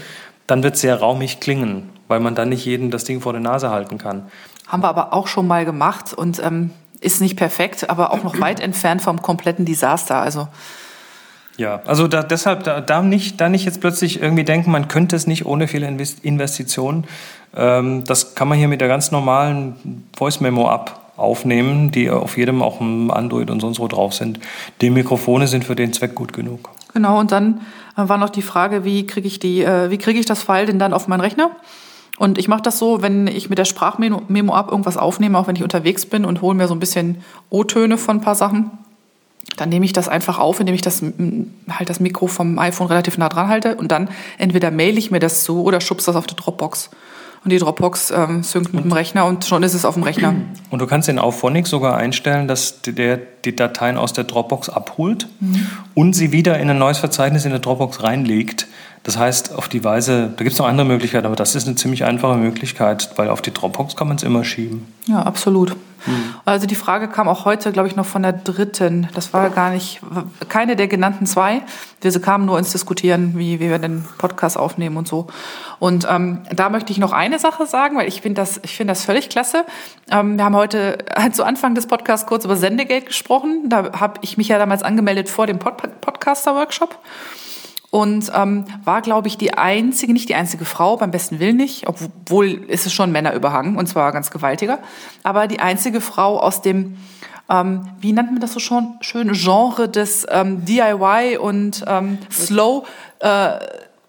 dann 0.48 0.64
wird 0.64 0.76
es 0.76 0.82
sehr 0.82 1.00
raumig 1.00 1.40
klingen, 1.40 1.90
weil 2.10 2.20
man 2.20 2.36
dann 2.36 2.50
nicht 2.50 2.66
jedem 2.66 2.92
das 2.92 3.06
Ding 3.06 3.22
vor 3.22 3.32
der 3.32 3.42
Nase 3.42 3.70
halten 3.70 3.98
kann. 3.98 4.24
Haben 4.68 4.84
wir 4.84 4.90
aber 4.90 5.14
auch 5.14 5.28
schon 5.28 5.48
mal 5.48 5.64
gemacht 5.64 6.14
und 6.14 6.44
ähm, 6.44 6.72
ist 7.00 7.22
nicht 7.22 7.38
perfekt, 7.38 7.90
aber 7.90 8.12
auch 8.12 8.22
noch 8.22 8.42
weit 8.42 8.60
entfernt 8.60 9.02
vom 9.02 9.22
kompletten 9.22 9.64
Desaster. 9.64 10.18
Also 10.18 10.50
Ja, 11.58 11.80
also 11.86 12.10
da, 12.10 12.22
deshalb 12.22 12.66
da, 12.66 12.82
da, 12.82 13.02
nicht, 13.02 13.40
da 13.40 13.48
nicht 13.48 13.64
jetzt 13.64 13.80
plötzlich 13.80 14.22
irgendwie 14.22 14.44
denken, 14.44 14.72
man 14.72 14.90
könnte 14.90 15.16
es 15.16 15.26
nicht 15.26 15.46
ohne 15.46 15.70
viele 15.70 15.88
Invest- 15.88 16.22
Investitionen. 16.24 17.06
Ähm, 17.56 18.04
das 18.06 18.36
kann 18.36 18.48
man 18.48 18.58
hier 18.58 18.68
mit 18.68 18.82
der 18.82 18.88
ganz 18.88 19.12
normalen 19.12 20.08
Voice 20.16 20.40
Memo 20.40 20.72
App 20.72 20.94
aufnehmen, 21.18 21.92
die 21.92 22.10
auf 22.10 22.38
jedem 22.38 22.62
auch 22.62 22.82
im 22.82 23.10
Android 23.10 23.50
und 23.50 23.62
sonst 23.62 23.80
wo 23.80 23.88
drauf 23.88 24.14
sind. 24.14 24.40
Die 24.82 24.90
Mikrofone 24.90 25.48
sind 25.48 25.64
für 25.64 25.76
den 25.76 25.94
Zweck 25.94 26.14
gut 26.16 26.34
genug. 26.34 26.70
genau, 26.94 27.20
und 27.20 27.32
dann 27.32 27.62
äh, 27.98 28.08
war 28.08 28.18
noch 28.18 28.30
die 28.30 28.42
Frage, 28.42 28.84
wie 28.84 29.06
kriege 29.06 29.28
ich 29.28 29.40
die, 29.40 29.64
äh, 29.64 29.90
wie 29.90 30.12
ich 30.12 30.26
das 30.26 30.44
File 30.44 30.66
denn 30.66 30.80
dann 30.80 30.94
auf 30.94 31.08
meinen 31.08 31.22
Rechner? 31.22 31.52
Und 32.18 32.38
ich 32.38 32.48
mache 32.48 32.62
das 32.62 32.80
so, 32.80 33.02
wenn 33.02 33.28
ich 33.28 33.50
mit 33.50 33.58
der 33.58 33.66
Sprachmemo-App 33.66 34.72
irgendwas 34.72 34.96
aufnehme, 34.96 35.38
auch 35.38 35.48
wenn 35.48 35.56
ich 35.56 35.64
unterwegs 35.64 36.06
bin 36.06 36.24
und 36.24 36.42
hole 36.42 36.56
mir 36.56 36.68
so 36.68 36.74
ein 36.74 36.80
bisschen 36.80 37.22
O-Töne 37.50 37.98
von 37.98 38.18
ein 38.18 38.22
paar 38.22 38.36
Sachen, 38.36 38.72
dann 39.58 39.70
nehme 39.70 39.86
ich 39.86 39.94
das 39.94 40.08
einfach 40.08 40.40
auf, 40.40 40.60
indem 40.60 40.76
ich 40.76 40.82
das, 40.82 41.04
halt 41.70 41.90
das 41.90 42.00
Mikro 42.00 42.28
vom 42.28 42.58
iPhone 42.58 42.88
relativ 42.88 43.18
nah 43.18 43.30
dran 43.30 43.50
halte 43.50 43.76
und 43.76 43.92
dann 43.92 44.10
entweder 44.38 44.72
mail 44.72 44.98
ich 44.98 45.12
mir 45.12 45.20
das 45.20 45.44
zu 45.44 45.64
oder 45.64 45.82
schubse 45.82 46.08
das 46.08 46.16
auf 46.16 46.28
die 46.28 46.36
Dropbox. 46.36 46.90
Und 47.46 47.52
die 47.52 47.60
Dropbox 47.60 48.10
ähm, 48.10 48.42
synkt 48.42 48.74
mit 48.74 48.84
dem 48.84 48.92
Rechner 48.92 49.26
und 49.26 49.46
schon 49.46 49.62
ist 49.62 49.76
es 49.76 49.86
auf 49.86 49.94
dem 49.94 50.02
Rechner. 50.02 50.34
Und 50.72 50.80
du 50.80 50.88
kannst 50.88 51.10
in 51.10 51.20
Auphonic 51.20 51.68
sogar 51.68 51.96
einstellen, 51.96 52.48
dass 52.48 52.82
der 52.82 53.20
die 53.46 53.56
Dateien 53.56 53.98
aus 53.98 54.14
der 54.14 54.24
Dropbox 54.24 54.70
abholt 54.70 55.28
mhm. 55.40 55.68
und 55.94 56.14
sie 56.14 56.32
wieder 56.32 56.58
in 56.58 56.72
ein 56.72 56.80
neues 56.80 56.98
Verzeichnis 56.98 57.46
in 57.46 57.52
der 57.52 57.60
Dropbox 57.60 58.02
reinlegt. 58.02 58.66
Das 59.06 59.20
heißt, 59.20 59.54
auf 59.54 59.70
die 59.70 59.84
Weise, 59.84 60.34
da 60.36 60.44
gibt 60.44 60.54
es 60.54 60.58
noch 60.58 60.68
andere 60.68 60.88
Möglichkeiten, 60.88 61.28
aber 61.28 61.36
das 61.36 61.54
ist 61.54 61.68
eine 61.68 61.76
ziemlich 61.76 62.06
einfache 62.06 62.38
Möglichkeit, 62.38 63.12
weil 63.18 63.30
auf 63.30 63.40
die 63.40 63.54
Dropbox 63.54 63.96
kann 63.96 64.08
man 64.08 64.18
es 64.18 64.24
immer 64.24 64.44
schieben. 64.44 64.92
Ja, 65.06 65.22
absolut. 65.22 65.76
Mhm. 66.08 66.34
Also 66.44 66.66
die 66.66 66.74
Frage 66.74 67.08
kam 67.08 67.28
auch 67.28 67.46
heute, 67.46 67.72
glaube 67.72 67.88
ich, 67.88 67.96
noch 67.96 68.08
von 68.08 68.24
der 68.24 68.34
dritten. 68.34 69.08
Das 69.14 69.32
war 69.32 69.52
gar 69.52 69.70
nicht, 69.70 70.02
keine 70.50 70.76
der 70.76 70.88
genannten 70.88 71.28
zwei. 71.28 71.62
Diese 72.02 72.20
kamen 72.20 72.48
nur 72.48 72.58
ins 72.58 72.72
Diskutieren, 72.72 73.38
wie, 73.38 73.60
wie 73.60 73.70
wir 73.70 73.78
den 73.78 74.04
Podcast 74.18 74.58
aufnehmen 74.58 74.98
und 74.98 75.08
so. 75.08 75.28
Und 75.78 76.08
ähm, 76.10 76.42
da 76.52 76.70
möchte 76.70 76.92
ich 76.92 76.98
noch 76.98 77.12
eine 77.12 77.38
Sache 77.38 77.68
sagen, 77.68 77.98
weil 77.98 78.08
ich 78.08 78.22
finde 78.22 78.42
das, 78.42 78.60
ich 78.64 78.76
finde 78.76 78.94
das 78.94 79.06
völlig 79.06 79.30
klasse. 79.30 79.66
Ähm, 80.10 80.38
wir 80.38 80.46
haben 80.46 80.56
heute 80.56 80.98
zu 81.32 81.44
Anfang 81.44 81.76
des 81.76 81.86
Podcasts 81.86 82.26
kurz 82.26 82.44
über 82.44 82.56
Sendegeld 82.56 83.06
gesprochen. 83.06 83.70
Da 83.70 84.00
habe 84.00 84.16
ich 84.22 84.36
mich 84.36 84.48
ja 84.48 84.58
damals 84.58 84.82
angemeldet 84.82 85.30
vor 85.30 85.46
dem 85.46 85.60
Pod 85.60 85.76
Podcaster-Workshop 86.02 86.98
und 87.96 88.30
ähm, 88.36 88.66
war, 88.84 89.02
glaube 89.02 89.30
ich, 89.30 89.38
die 89.38 89.54
einzige, 89.54 90.12
nicht 90.12 90.28
die 90.28 90.36
einzige 90.36 90.66
Frau, 90.66 90.98
beim 90.98 91.12
besten 91.12 91.40
Willen 91.40 91.56
nicht, 91.56 91.88
obwohl 91.88 92.66
ist 92.68 92.86
es 92.86 92.92
schon 92.92 93.10
Männer 93.14 93.34
überhangen 93.34 93.78
und 93.78 93.88
zwar 93.88 94.12
ganz 94.12 94.32
gewaltiger, 94.32 94.80
aber 95.24 95.48
die 95.48 95.62
einzige 95.62 96.02
Frau 96.02 96.38
aus 96.38 96.62
dem, 96.62 96.98
ähm, 97.50 97.88
wie 98.02 98.12
nannte 98.12 98.34
man 98.34 98.42
das 98.42 98.52
so 98.52 98.60
schon 98.60 98.98
schön, 99.00 99.32
Genre 99.32 99.88
des 99.88 100.28
ähm, 100.30 100.66
DIY 100.66 101.38
und 101.38 101.86
ähm, 101.88 102.18
Slow, 102.30 102.86
äh, 103.20 103.60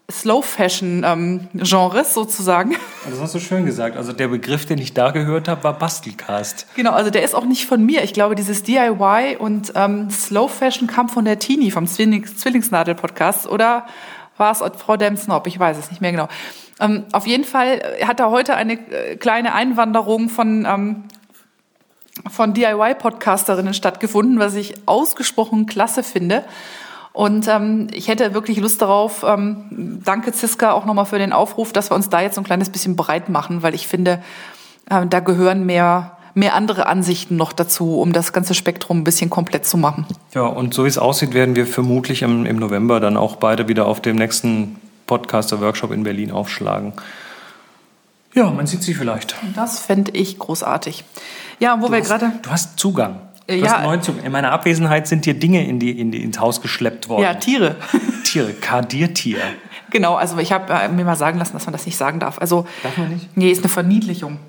Slow 0.09 0.41
Fashion 0.41 1.03
ähm, 1.05 1.47
Genres 1.53 2.13
sozusagen. 2.13 2.75
Das 3.09 3.19
hast 3.19 3.35
du 3.35 3.39
schön 3.39 3.65
gesagt. 3.65 3.97
Also 3.97 4.13
der 4.13 4.29
Begriff, 4.29 4.65
den 4.65 4.77
ich 4.77 4.93
da 4.93 5.11
gehört 5.11 5.49
habe, 5.49 5.65
war 5.65 5.73
Bastelcast. 5.77 6.65
Genau, 6.75 6.91
also 6.91 7.09
der 7.09 7.23
ist 7.23 7.35
auch 7.35 7.43
nicht 7.43 7.65
von 7.65 7.85
mir. 7.85 8.03
Ich 8.03 8.13
glaube, 8.13 8.35
dieses 8.35 8.63
DIY 8.63 9.35
und 9.37 9.73
ähm, 9.75 10.09
Slow 10.09 10.47
Fashion 10.47 10.87
kam 10.87 11.09
von 11.09 11.25
der 11.25 11.39
Tini 11.39 11.71
vom 11.71 11.87
Zwillings 11.87 12.37
Zwillingsnadel-Podcast 12.37 13.47
oder 13.47 13.85
war 14.37 14.51
es 14.51 14.63
Frau 14.77 14.95
Demsnob? 14.95 15.45
Ich 15.47 15.59
weiß 15.59 15.77
es 15.77 15.89
nicht 15.89 15.99
mehr 15.99 16.11
genau. 16.11 16.29
Ähm, 16.79 17.05
auf 17.11 17.27
jeden 17.27 17.43
Fall 17.43 17.81
hat 18.05 18.21
da 18.21 18.29
heute 18.29 18.55
eine 18.55 18.73
äh, 18.73 19.17
kleine 19.17 19.53
Einwanderung 19.53 20.29
von 20.29 20.65
ähm, 20.65 21.03
von 22.29 22.53
DIY-Podcasterinnen 22.53 23.73
stattgefunden, 23.73 24.39
was 24.39 24.55
ich 24.55 24.75
ausgesprochen 24.87 25.65
klasse 25.65 26.01
finde. 26.01 26.45
Und 27.17 27.47
ähm, 27.47 27.87
ich 27.93 28.09
hätte 28.09 28.35
wirklich 28.35 28.59
Lust 28.59 28.79
darauf, 28.79 29.25
ähm, 29.27 30.01
danke 30.05 30.33
Ziska 30.33 30.73
auch 30.73 30.85
nochmal 30.85 31.07
für 31.07 31.17
den 31.17 31.33
Aufruf, 31.33 31.73
dass 31.73 31.89
wir 31.89 31.95
uns 31.95 32.09
da 32.09 32.21
jetzt 32.21 32.37
ein 32.37 32.43
kleines 32.43 32.69
bisschen 32.69 32.95
breit 32.95 33.27
machen, 33.27 33.63
weil 33.63 33.73
ich 33.73 33.87
finde, 33.87 34.21
äh, 34.87 35.03
da 35.07 35.19
gehören 35.19 35.65
mehr 35.65 36.11
mehr 36.35 36.53
andere 36.53 36.85
Ansichten 36.85 37.35
noch 37.35 37.53
dazu, 37.53 37.99
um 37.99 38.13
das 38.13 38.33
ganze 38.33 38.53
Spektrum 38.53 38.99
ein 38.99 39.03
bisschen 39.03 39.31
komplett 39.31 39.65
zu 39.65 39.77
machen. 39.77 40.05
Ja, 40.35 40.43
und 40.43 40.75
so 40.75 40.83
wie 40.83 40.87
es 40.87 40.99
aussieht, 40.99 41.33
werden 41.33 41.55
wir 41.55 41.65
vermutlich 41.65 42.21
im, 42.21 42.45
im 42.45 42.57
November 42.57 42.99
dann 42.99 43.17
auch 43.17 43.37
beide 43.37 43.67
wieder 43.67 43.87
auf 43.87 43.99
dem 43.99 44.17
nächsten 44.17 44.75
Podcaster-Workshop 45.07 45.91
in 45.91 46.03
Berlin 46.03 46.29
aufschlagen. 46.29 46.93
Ja, 48.35 48.51
man 48.51 48.67
sieht 48.67 48.83
sie 48.83 48.93
vielleicht. 48.93 49.35
Das 49.55 49.79
fände 49.79 50.11
ich 50.11 50.37
großartig. 50.37 51.03
Ja, 51.59 51.81
wo 51.81 51.87
du 51.87 51.93
wir 51.93 52.01
gerade. 52.01 52.33
Du 52.43 52.51
hast 52.51 52.77
Zugang. 52.77 53.21
Du 53.47 53.53
ja. 53.55 53.81
hast 53.81 54.09
In 54.09 54.31
meiner 54.31 54.51
Abwesenheit 54.51 55.07
sind 55.07 55.25
dir 55.25 55.33
Dinge 55.33 55.65
in 55.65 55.79
die, 55.79 55.97
in 55.97 56.11
die, 56.11 56.21
ins 56.21 56.39
Haus 56.39 56.61
geschleppt 56.61 57.07
worden. 57.07 57.23
Ja, 57.23 57.33
Tiere. 57.33 57.77
Tiere, 58.25 58.53
Kardiertier. 58.53 59.39
Genau, 59.89 60.15
also 60.15 60.37
ich 60.37 60.51
habe 60.51 60.73
äh, 60.73 60.89
mir 60.89 61.05
mal 61.05 61.15
sagen 61.15 61.39
lassen, 61.39 61.53
dass 61.53 61.65
man 61.65 61.71
das 61.71 61.85
nicht 61.85 61.95
sagen 61.95 62.19
darf. 62.19 62.39
Also, 62.39 62.67
darf 62.83 62.97
man 62.97 63.09
nicht? 63.13 63.35
Nee, 63.37 63.49
ist 63.49 63.63
eine 63.63 63.69
Verniedlichung. 63.69 64.39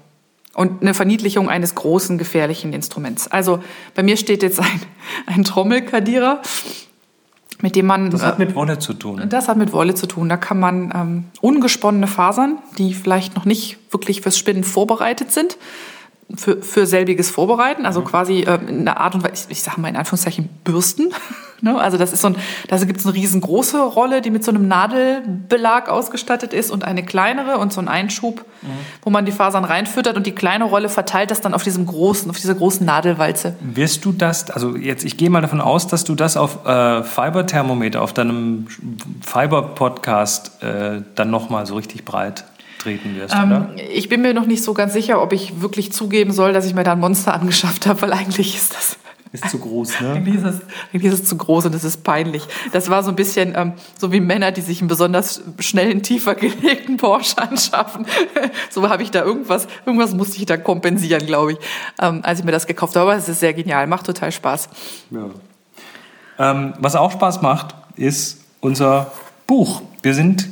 Und 0.55 0.83
eine 0.83 0.95
Verniedlichung 0.95 1.49
eines 1.49 1.77
großen, 1.77 2.19
gefährlichen 2.19 2.73
Instruments. 2.73 3.29
Also 3.29 3.63
bei 3.95 4.03
mir 4.03 4.17
steht 4.17 4.43
jetzt 4.43 4.59
ein, 4.59 4.83
ein 5.27 5.45
Trommelkadierer, 5.45 6.43
mit 7.61 7.77
dem 7.77 7.87
man. 7.87 8.11
Das 8.11 8.25
hat 8.25 8.41
mit 8.41 8.57
Wolle 8.57 8.81
zu 8.81 8.95
tun. 8.95 9.23
Das 9.29 9.47
hat 9.47 9.57
mit 9.57 9.73
Wolle 9.73 9.95
zu 9.95 10.09
tun. 10.09 10.29
Da 10.29 10.37
kann 10.37 10.59
man 10.59 10.93
ähm, 10.93 11.25
ungesponnene 11.41 12.09
Fasern, 12.09 12.59
die 12.79 12.95
vielleicht 12.95 13.37
noch 13.37 13.45
nicht 13.45 13.79
wirklich 13.93 14.23
fürs 14.23 14.37
Spinnen 14.37 14.65
vorbereitet 14.65 15.31
sind, 15.31 15.57
für, 16.37 16.63
für 16.63 16.87
selbiges 16.87 17.31
vorbereiten, 17.31 17.87
also 17.87 18.01
mhm. 18.01 18.05
quasi 18.05 18.41
äh, 18.41 18.59
in 18.69 18.81
einer 18.81 19.01
Art 19.01 19.15
und 19.15 19.25
Weise, 19.25 19.47
ich, 19.49 19.59
ich 19.59 19.63
sage 19.63 19.81
mal 19.81 19.89
in 19.89 19.97
Anführungszeichen 19.97 20.49
Bürsten. 20.63 21.13
ne? 21.63 21.79
Also 21.79 21.97
das 21.97 22.13
ist 22.13 22.21
so 22.21 22.29
ein, 22.29 22.37
da 22.69 22.77
gibt 22.79 23.01
es 23.01 23.07
eine 23.07 23.15
riesengroße 23.15 23.81
Rolle, 23.81 24.21
die 24.21 24.31
mit 24.31 24.45
so 24.45 24.51
einem 24.51 24.69
Nadelbelag 24.69 25.89
ausgestattet 25.89 26.53
ist 26.53 26.71
und 26.71 26.85
eine 26.85 27.03
kleinere 27.03 27.57
und 27.57 27.73
so 27.73 27.81
einen 27.81 27.89
Einschub, 27.89 28.45
mhm. 28.61 28.67
wo 29.03 29.11
man 29.11 29.25
die 29.25 29.33
Fasern 29.33 29.65
reinfüttert 29.65 30.19
und 30.19 30.27
die 30.27 30.33
kleine 30.33 30.65
Rolle 30.65 30.91
verteilt 30.91 31.31
das 31.31 31.41
dann 31.41 31.55
auf 31.55 31.63
diesem 31.63 31.87
großen, 31.87 32.31
auf 32.31 32.37
dieser 32.37 32.55
großen 32.55 32.85
Nadelwalze. 32.85 33.57
Wirst 33.61 34.05
du 34.05 34.13
das, 34.13 34.51
also 34.51 34.77
jetzt, 34.77 35.05
ich 35.05 35.17
gehe 35.17 35.31
mal 35.31 35.41
davon 35.41 35.63
aus, 35.63 35.87
dass 35.87 36.05
du 36.05 36.15
das 36.15 36.37
auf 36.37 36.67
äh, 36.67 37.03
Fiber-Thermometer, 37.03 38.03
auf 38.03 38.13
deinem 38.13 38.67
Fiber-Podcast 39.23 40.63
äh, 40.63 41.03
dann 41.15 41.31
nochmal 41.31 41.65
so 41.65 41.75
richtig 41.75 42.05
breit 42.05 42.45
treten 42.89 43.17
wirst, 43.17 43.35
ähm, 43.35 43.51
oder? 43.51 43.71
Ich 43.93 44.09
bin 44.09 44.23
mir 44.23 44.35
noch 44.35 44.47
nicht 44.47 44.63
so 44.63 44.75
ganz 44.75 44.93
sicher, 44.93 45.23
ob 45.23 45.33
ich 45.33 45.61
wirklich 45.61 45.93
zugeben 45.93 46.33
soll, 46.33 46.53
dass 46.53 46.67
ich 46.67 46.75
mir 46.75 46.85
da 46.85 46.93
ein 46.93 47.01
Monster 47.01 47.35
angeschafft 47.35 47.87
habe, 47.87 48.03
weil 48.03 48.13
eigentlich 48.13 48.57
ist 48.57 48.75
das 48.75 48.99
ist 49.33 49.51
zu 49.51 49.59
groß, 49.59 50.01
ne? 50.01 50.13
Eigentlich 50.15 50.37
ist, 50.37 50.45
es, 50.45 50.61
eigentlich 50.93 51.13
ist 51.13 51.21
es 51.21 51.29
zu 51.29 51.37
groß 51.37 51.67
und 51.67 51.75
es 51.75 51.85
ist 51.85 52.03
peinlich. 52.03 52.45
Das 52.73 52.89
war 52.89 53.03
so 53.03 53.11
ein 53.11 53.17
bisschen 53.17 53.55
ähm, 53.55 53.75
so 53.99 54.11
wie 54.11 54.21
Männer, 54.21 54.53
die 54.53 54.63
sich 54.63 54.81
einen 54.81 54.89
besonders 54.89 55.43
schnellen, 55.59 56.03
tiefer 56.03 56.35
gelegten 56.35 56.97
Porsche 56.97 57.37
anschaffen. 57.43 58.07
so 58.71 58.89
habe 58.89 59.03
ich 59.03 59.11
da 59.11 59.23
irgendwas, 59.23 59.69
irgendwas 59.85 60.15
musste 60.15 60.39
ich 60.39 60.47
da 60.47 60.57
kompensieren, 60.57 61.27
glaube 61.27 61.53
ich, 61.53 61.59
ähm, 62.01 62.21
als 62.23 62.39
ich 62.41 62.45
mir 62.45 62.53
das 62.53 62.67
gekauft 62.67 62.97
habe. 62.97 63.11
Aber 63.11 63.19
es 63.19 63.29
ist 63.29 63.41
sehr 63.41 63.53
genial, 63.53 63.87
macht 63.87 64.07
total 64.07 64.33
Spaß. 64.33 64.69
Ja. 65.11 65.27
Ähm, 66.39 66.73
was 66.79 66.97
auch 66.97 67.13
Spaß 67.13 67.43
macht, 67.43 67.75
ist 67.97 68.41
unser 68.61 69.13
Buch. 69.47 69.83
Wir 70.03 70.15
sind 70.15 70.49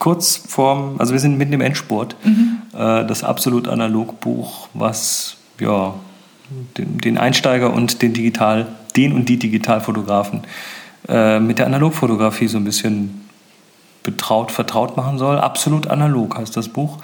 kurz 0.00 0.36
vorm, 0.48 0.96
also 0.98 1.12
wir 1.12 1.20
sind 1.20 1.38
mitten 1.38 1.52
im 1.52 1.60
Endspurt. 1.60 2.16
Mhm. 2.24 2.62
Äh, 2.74 3.06
das 3.06 3.22
absolut 3.22 3.68
analog 3.68 4.18
Buch, 4.18 4.68
was 4.74 5.36
ja 5.60 5.94
den, 6.76 6.98
den, 6.98 7.18
Einsteiger 7.18 7.72
und 7.72 8.02
den 8.02 8.12
Digital, 8.12 8.66
den 8.96 9.12
und 9.12 9.28
die 9.28 9.38
Digitalfotografen 9.38 10.40
äh, 11.08 11.38
mit 11.38 11.60
der 11.60 11.66
Analogfotografie 11.66 12.48
so 12.48 12.56
ein 12.56 12.64
bisschen 12.64 13.28
betraut, 14.02 14.50
vertraut 14.50 14.96
machen 14.96 15.18
soll. 15.18 15.38
Absolut 15.38 15.86
analog 15.86 16.36
heißt 16.36 16.56
das 16.56 16.68
Buch. 16.68 16.98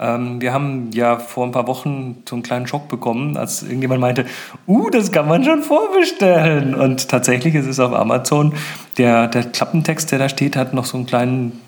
Ähm, 0.00 0.40
wir 0.40 0.52
haben 0.52 0.90
ja 0.92 1.18
vor 1.18 1.44
ein 1.44 1.50
paar 1.50 1.66
Wochen 1.66 2.22
so 2.28 2.36
einen 2.36 2.42
kleinen 2.42 2.66
Schock 2.66 2.88
bekommen, 2.88 3.36
als 3.36 3.62
irgendjemand 3.62 4.00
meinte, 4.00 4.26
uh, 4.66 4.90
das 4.90 5.10
kann 5.10 5.26
man 5.26 5.42
schon 5.44 5.62
vorbestellen. 5.62 6.74
Und 6.74 7.08
tatsächlich 7.08 7.54
ist 7.54 7.66
es 7.66 7.80
auf 7.80 7.92
Amazon. 7.92 8.54
Der, 8.96 9.26
der 9.26 9.44
Klappentext, 9.44 10.12
der 10.12 10.18
da 10.18 10.28
steht, 10.28 10.56
hat 10.56 10.72
noch 10.72 10.84
so 10.84 10.96
einen 10.96 11.06
kleinen 11.06 11.60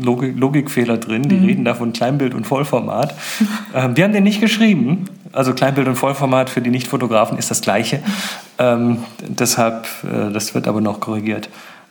Logik, 0.00 0.36
Logikfehler 0.36 0.98
drin. 0.98 1.22
Die 1.22 1.36
mhm. 1.36 1.44
reden 1.44 1.64
da 1.64 1.74
von 1.74 1.92
Kleinbild 1.92 2.34
und 2.34 2.46
Vollformat. 2.46 3.14
ähm, 3.74 3.96
wir 3.96 4.04
haben 4.04 4.12
den 4.12 4.24
nicht 4.24 4.40
geschrieben. 4.40 5.04
Also 5.32 5.52
Kleinbild 5.52 5.86
und 5.86 5.96
Vollformat 5.96 6.50
für 6.50 6.62
die 6.62 6.70
Nicht-Fotografen 6.70 7.38
ist 7.38 7.50
das 7.50 7.60
gleiche. 7.60 8.00
Ähm, 8.58 8.98
deshalb, 9.20 9.86
äh, 10.04 10.32
das 10.32 10.54
wird 10.54 10.66
aber 10.66 10.80
noch 10.80 10.98
korrigiert. 10.98 11.50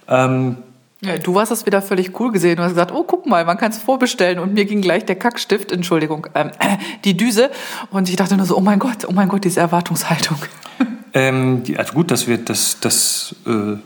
Ähm, 0.09 0.57
ja, 1.01 1.17
du 1.17 1.39
hast 1.39 1.49
das 1.49 1.65
wieder 1.65 1.81
völlig 1.81 2.19
cool 2.19 2.31
gesehen. 2.31 2.57
Du 2.57 2.63
hast 2.63 2.71
gesagt, 2.71 2.91
oh, 2.91 3.03
guck 3.03 3.25
mal, 3.25 3.45
man 3.45 3.57
kann 3.57 3.71
es 3.71 3.77
vorbestellen. 3.77 4.39
Und 4.39 4.53
mir 4.53 4.65
ging 4.65 4.81
gleich 4.81 5.05
der 5.05 5.15
Kackstift, 5.15 5.71
Entschuldigung, 5.71 6.27
ähm, 6.35 6.51
die 7.03 7.15
Düse. 7.17 7.51
Und 7.91 8.09
ich 8.09 8.15
dachte 8.15 8.37
nur 8.37 8.45
so, 8.45 8.57
oh 8.57 8.61
mein 8.61 8.79
Gott, 8.79 9.05
oh 9.07 9.11
mein 9.11 9.29
Gott, 9.29 9.43
diese 9.43 9.59
Erwartungshaltung. 9.59 10.37
Ähm, 11.17 11.63
also 11.77 11.93
gut, 11.93 12.11
dass 12.11 12.27
wir 12.27 12.37
das, 12.37 12.81
das 12.81 13.33
äh, 13.47 13.77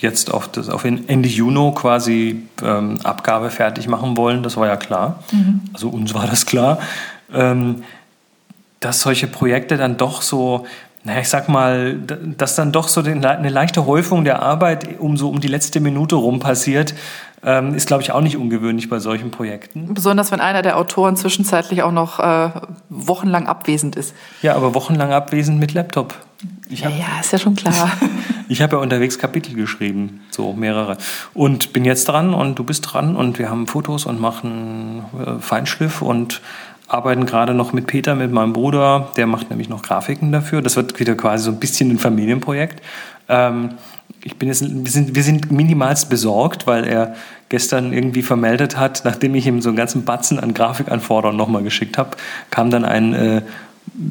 jetzt 0.00 0.34
auf, 0.34 0.48
das, 0.48 0.68
auf 0.68 0.84
Ende 0.84 1.28
Juni 1.28 1.72
quasi 1.72 2.48
ähm, 2.60 2.98
Abgabe 3.04 3.50
fertig 3.50 3.86
machen 3.86 4.16
wollen, 4.16 4.42
das 4.42 4.56
war 4.56 4.66
ja 4.66 4.76
klar. 4.76 5.22
Mhm. 5.30 5.60
Also 5.72 5.88
uns 5.88 6.14
war 6.14 6.26
das 6.26 6.46
klar. 6.46 6.80
Ähm, 7.32 7.84
dass 8.80 9.02
solche 9.02 9.28
Projekte 9.28 9.76
dann 9.76 9.96
doch 9.96 10.20
so 10.20 10.66
naja, 11.04 11.20
ich 11.20 11.28
sag 11.28 11.50
mal, 11.50 11.96
dass 11.96 12.56
dann 12.56 12.72
doch 12.72 12.88
so 12.88 13.02
eine 13.02 13.48
leichte 13.50 13.84
Häufung 13.84 14.24
der 14.24 14.42
Arbeit 14.42 14.98
um 14.98 15.18
so 15.18 15.28
um 15.28 15.38
die 15.38 15.48
letzte 15.48 15.80
Minute 15.80 16.14
rum 16.14 16.40
passiert, 16.40 16.94
ähm, 17.44 17.74
ist, 17.74 17.86
glaube 17.86 18.02
ich, 18.02 18.10
auch 18.12 18.22
nicht 18.22 18.38
ungewöhnlich 18.38 18.88
bei 18.88 18.98
solchen 18.98 19.30
Projekten. 19.30 19.92
Besonders 19.92 20.32
wenn 20.32 20.40
einer 20.40 20.62
der 20.62 20.78
Autoren 20.78 21.16
zwischenzeitlich 21.16 21.82
auch 21.82 21.92
noch 21.92 22.20
äh, 22.20 22.50
wochenlang 22.88 23.46
abwesend 23.46 23.96
ist. 23.96 24.14
Ja, 24.40 24.54
aber 24.54 24.74
wochenlang 24.74 25.12
abwesend 25.12 25.60
mit 25.60 25.74
Laptop. 25.74 26.14
Ich 26.70 26.80
ja, 26.80 26.88
ja, 26.88 27.20
ist 27.20 27.32
ja 27.32 27.38
schon 27.38 27.54
klar. 27.54 27.92
Ich 28.46 28.60
habe 28.60 28.76
ja 28.76 28.82
unterwegs 28.82 29.18
Kapitel 29.18 29.54
geschrieben, 29.54 30.20
so 30.28 30.52
mehrere. 30.52 30.98
Und 31.32 31.72
bin 31.72 31.86
jetzt 31.86 32.04
dran 32.04 32.34
und 32.34 32.58
du 32.58 32.64
bist 32.64 32.92
dran 32.92 33.16
und 33.16 33.38
wir 33.38 33.48
haben 33.48 33.66
Fotos 33.66 34.04
und 34.04 34.20
machen 34.20 35.02
äh, 35.18 35.40
Feinschliff 35.40 36.02
und 36.02 36.42
arbeiten 36.88 37.26
gerade 37.26 37.54
noch 37.54 37.72
mit 37.72 37.86
Peter, 37.86 38.14
mit 38.14 38.32
meinem 38.32 38.52
Bruder. 38.52 39.12
Der 39.16 39.26
macht 39.26 39.50
nämlich 39.50 39.68
noch 39.68 39.82
Grafiken 39.82 40.32
dafür. 40.32 40.62
Das 40.62 40.76
wird 40.76 40.98
wieder 41.00 41.14
quasi 41.14 41.44
so 41.44 41.50
ein 41.50 41.60
bisschen 41.60 41.90
ein 41.90 41.98
Familienprojekt. 41.98 42.82
Ähm, 43.28 43.70
ich 44.22 44.36
bin 44.36 44.48
jetzt, 44.48 44.62
wir 44.62 44.90
sind, 44.90 45.14
wir 45.14 45.22
sind 45.22 45.50
minimalst 45.50 46.08
besorgt, 46.08 46.66
weil 46.66 46.84
er 46.84 47.14
gestern 47.48 47.92
irgendwie 47.92 48.22
vermeldet 48.22 48.78
hat, 48.78 49.02
nachdem 49.04 49.34
ich 49.34 49.46
ihm 49.46 49.60
so 49.60 49.68
einen 49.68 49.76
ganzen 49.76 50.04
Batzen 50.04 50.40
an 50.40 50.54
Grafikanforderungen 50.54 51.36
nochmal 51.36 51.62
geschickt 51.62 51.98
habe, 51.98 52.10
kam 52.50 52.70
dann 52.70 52.84
ein, 52.84 53.14
äh, 53.14 53.42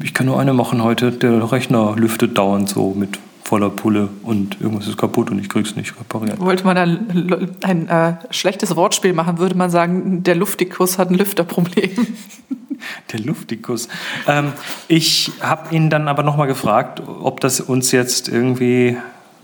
ich 0.02 0.14
kann 0.14 0.26
nur 0.26 0.38
eine 0.38 0.52
machen 0.52 0.82
heute, 0.82 1.12
der 1.12 1.50
Rechner 1.52 1.94
lüftet 1.96 2.38
dauernd 2.38 2.68
so 2.68 2.94
mit 2.94 3.18
voller 3.42 3.70
Pulle 3.70 4.08
und 4.22 4.60
irgendwas 4.60 4.88
ist 4.88 4.96
kaputt 4.96 5.30
und 5.30 5.38
ich 5.38 5.48
krieg's 5.48 5.76
nicht 5.76 5.94
repariert. 6.00 6.40
Wollte 6.40 6.64
man 6.64 6.76
dann 6.76 7.52
ein 7.62 7.88
äh, 7.88 8.14
schlechtes 8.30 8.74
Wortspiel 8.74 9.12
machen, 9.12 9.38
würde 9.38 9.54
man 9.54 9.68
sagen, 9.68 10.22
der 10.22 10.34
Luftikus 10.34 10.98
hat 10.98 11.10
ein 11.10 11.16
Lüfterproblem. 11.16 11.90
Der 13.12 13.20
Luftikus. 13.20 13.88
Ähm, 14.26 14.52
ich 14.88 15.32
habe 15.40 15.74
ihn 15.74 15.90
dann 15.90 16.08
aber 16.08 16.22
nochmal 16.22 16.46
gefragt, 16.46 17.02
ob 17.06 17.40
das 17.40 17.60
uns 17.60 17.92
jetzt 17.92 18.28
irgendwie 18.28 18.96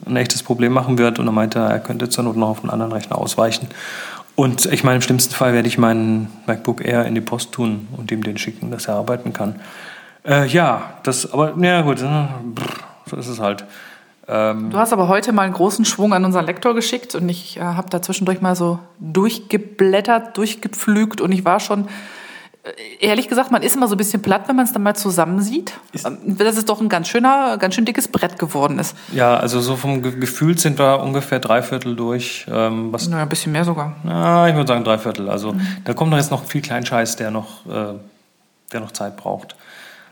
ein 0.06 0.16
echtes 0.16 0.42
Problem 0.42 0.72
machen 0.72 0.98
wird. 0.98 1.18
Und 1.18 1.26
er 1.26 1.32
meinte, 1.32 1.58
er 1.58 1.78
könnte 1.78 2.08
zur 2.08 2.24
Not 2.24 2.36
noch 2.36 2.48
auf 2.48 2.60
einen 2.60 2.70
anderen 2.70 2.92
Rechner 2.92 3.18
ausweichen. 3.18 3.68
Und 4.36 4.66
ich 4.66 4.84
meine, 4.84 4.96
im 4.96 5.02
schlimmsten 5.02 5.34
Fall 5.34 5.52
werde 5.52 5.68
ich 5.68 5.76
meinen 5.76 6.30
MacBook 6.46 6.84
Air 6.84 7.04
in 7.04 7.14
die 7.14 7.20
Post 7.20 7.52
tun 7.52 7.88
und 7.96 8.10
ihm 8.10 8.22
den 8.22 8.38
schicken, 8.38 8.70
dass 8.70 8.86
er 8.86 8.94
arbeiten 8.94 9.32
kann. 9.32 9.60
Äh, 10.24 10.46
ja, 10.46 10.94
das, 11.02 11.32
aber, 11.32 11.54
ja 11.58 11.82
gut, 11.82 12.00
äh, 12.00 12.26
so 13.06 13.16
ist 13.16 13.28
es 13.28 13.40
halt. 13.40 13.64
Ähm, 14.28 14.70
du 14.70 14.78
hast 14.78 14.92
aber 14.92 15.08
heute 15.08 15.32
mal 15.32 15.42
einen 15.42 15.54
großen 15.54 15.84
Schwung 15.84 16.12
an 16.12 16.24
unseren 16.24 16.46
Lektor 16.46 16.74
geschickt 16.74 17.14
und 17.14 17.28
ich 17.28 17.56
äh, 17.56 17.60
habe 17.60 17.90
da 17.90 18.00
zwischendurch 18.00 18.40
mal 18.40 18.54
so 18.54 18.78
durchgeblättert, 19.00 20.36
durchgepflügt 20.36 21.20
und 21.20 21.32
ich 21.32 21.44
war 21.44 21.58
schon 21.58 21.88
ehrlich 23.00 23.28
gesagt, 23.28 23.50
man 23.50 23.62
ist 23.62 23.76
immer 23.76 23.88
so 23.88 23.94
ein 23.94 23.98
bisschen 23.98 24.20
platt, 24.22 24.42
wenn 24.46 24.56
man 24.56 24.66
es 24.66 24.72
dann 24.72 24.82
mal 24.82 24.94
zusammen 24.94 25.40
sieht. 25.40 25.72
Dass 25.92 26.56
es 26.56 26.64
doch 26.64 26.80
ein 26.80 26.88
ganz 26.88 27.08
schöner, 27.08 27.56
ganz 27.58 27.74
schön 27.74 27.84
dickes 27.84 28.08
Brett 28.08 28.38
geworden 28.38 28.78
ist. 28.78 28.96
Ja, 29.12 29.36
also 29.36 29.60
so 29.60 29.76
vom 29.76 30.02
Gefühl 30.02 30.58
sind 30.58 30.78
wir 30.78 31.00
ungefähr 31.00 31.38
drei 31.38 31.62
Viertel 31.62 31.96
durch. 31.96 32.46
Ähm, 32.50 32.92
was 32.92 33.08
naja, 33.08 33.22
ein 33.22 33.28
bisschen 33.28 33.52
mehr 33.52 33.64
sogar. 33.64 33.96
Ja, 34.04 34.46
ich 34.48 34.54
würde 34.54 34.68
sagen 34.68 34.84
drei 34.84 34.98
Viertel. 34.98 35.30
Also 35.30 35.52
mhm. 35.52 35.66
da 35.84 35.94
kommt 35.94 36.10
noch 36.10 36.18
jetzt 36.18 36.30
noch 36.30 36.44
viel 36.44 36.60
Kleinscheiß, 36.60 37.16
der 37.16 37.30
noch, 37.30 37.66
äh, 37.66 37.94
der 38.72 38.80
noch 38.80 38.92
Zeit 38.92 39.16
braucht. 39.16 39.56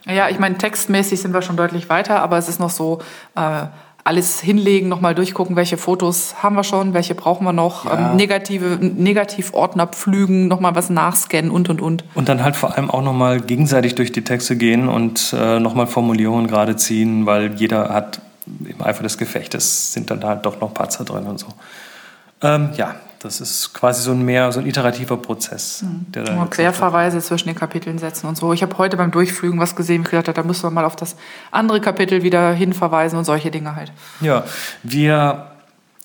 Ja, 0.07 0.29
ich 0.31 0.39
meine, 0.39 0.57
textmäßig 0.57 1.21
sind 1.21 1.35
wir 1.35 1.43
schon 1.43 1.57
deutlich 1.57 1.91
weiter, 1.91 2.23
aber 2.23 2.39
es 2.39 2.49
ist 2.49 2.61
noch 2.61 2.71
so, 2.71 3.01
äh, 3.35 3.67
alles 4.05 4.41
hinlegen, 4.41 4.89
nochmal 4.89 5.15
durchgucken, 5.15 5.55
welche 5.57 5.77
Fotos 5.77 6.43
haben 6.43 6.57
wir 6.57 6.65
schon, 6.65 6.95
welche 6.95 7.15
brauchen 7.15 7.45
wir 7.45 7.53
noch, 7.53 7.85
ja. 7.85 8.11
ähm, 8.13 8.17
negative 8.17 8.79
Negativordner 8.81 9.87
pflügen, 9.87 10.49
nochmal 10.49 10.75
was 10.75 10.89
nachscannen 10.89 11.51
und 11.51 11.69
und 11.69 11.83
und. 11.83 12.05
Und 12.15 12.29
dann 12.29 12.43
halt 12.43 12.57
vor 12.57 12.75
allem 12.75 12.91
auch 12.91 13.03
nochmal 13.03 13.41
gegenseitig 13.41 13.95
durch 13.95 14.11
die 14.13 14.25
Texte 14.25 14.57
gehen 14.57 14.89
und 14.89 15.35
äh, 15.39 15.61
nochmal 15.61 15.87
Formulierungen 15.87 16.47
gerade 16.47 16.77
ziehen, 16.77 17.27
weil 17.27 17.55
jeder 17.55 17.91
hat 17.91 18.21
im 18.65 18.81
Eifer 18.83 19.03
des 19.03 19.19
Gefechtes 19.19 19.93
sind 19.93 20.11
dann 20.11 20.25
halt 20.25 20.47
doch 20.47 20.61
noch 20.61 20.73
Patzer 20.73 21.05
drin 21.05 21.27
und 21.27 21.39
so. 21.39 21.49
Ähm, 22.41 22.71
ja, 22.77 22.95
das 23.21 23.41
ist 23.41 23.75
quasi 23.75 24.03
so 24.03 24.13
ein 24.13 24.23
mehr 24.23 24.53
so 24.53 24.61
ein 24.61 24.67
iterativer 24.67 25.17
Prozess. 25.17 25.83
Mhm. 25.83 26.07
Der 26.13 26.25
da 26.25 26.47
Querverweise 26.47 27.21
zwischen 27.21 27.49
den 27.49 27.57
Kapiteln 27.57 27.99
setzen 27.99 28.27
und 28.27 28.37
so. 28.37 28.53
Ich 28.53 28.63
habe 28.63 28.77
heute 28.79 28.97
beim 28.97 29.11
Durchflügen 29.11 29.59
was 29.59 29.77
gesehen, 29.77 30.03
ich 30.03 30.11
gedacht, 30.11 30.37
da 30.37 30.43
müssen 30.43 30.63
wir 30.63 30.71
mal 30.71 30.85
auf 30.85 30.97
das 30.97 31.17
andere 31.51 31.81
Kapitel 31.81 32.23
wieder 32.23 32.53
hinverweisen 32.53 33.19
und 33.19 33.25
solche 33.25 33.51
Dinge 33.51 33.77
halt. 33.77 33.93
Ja, 34.21 34.45
wir 34.83 35.47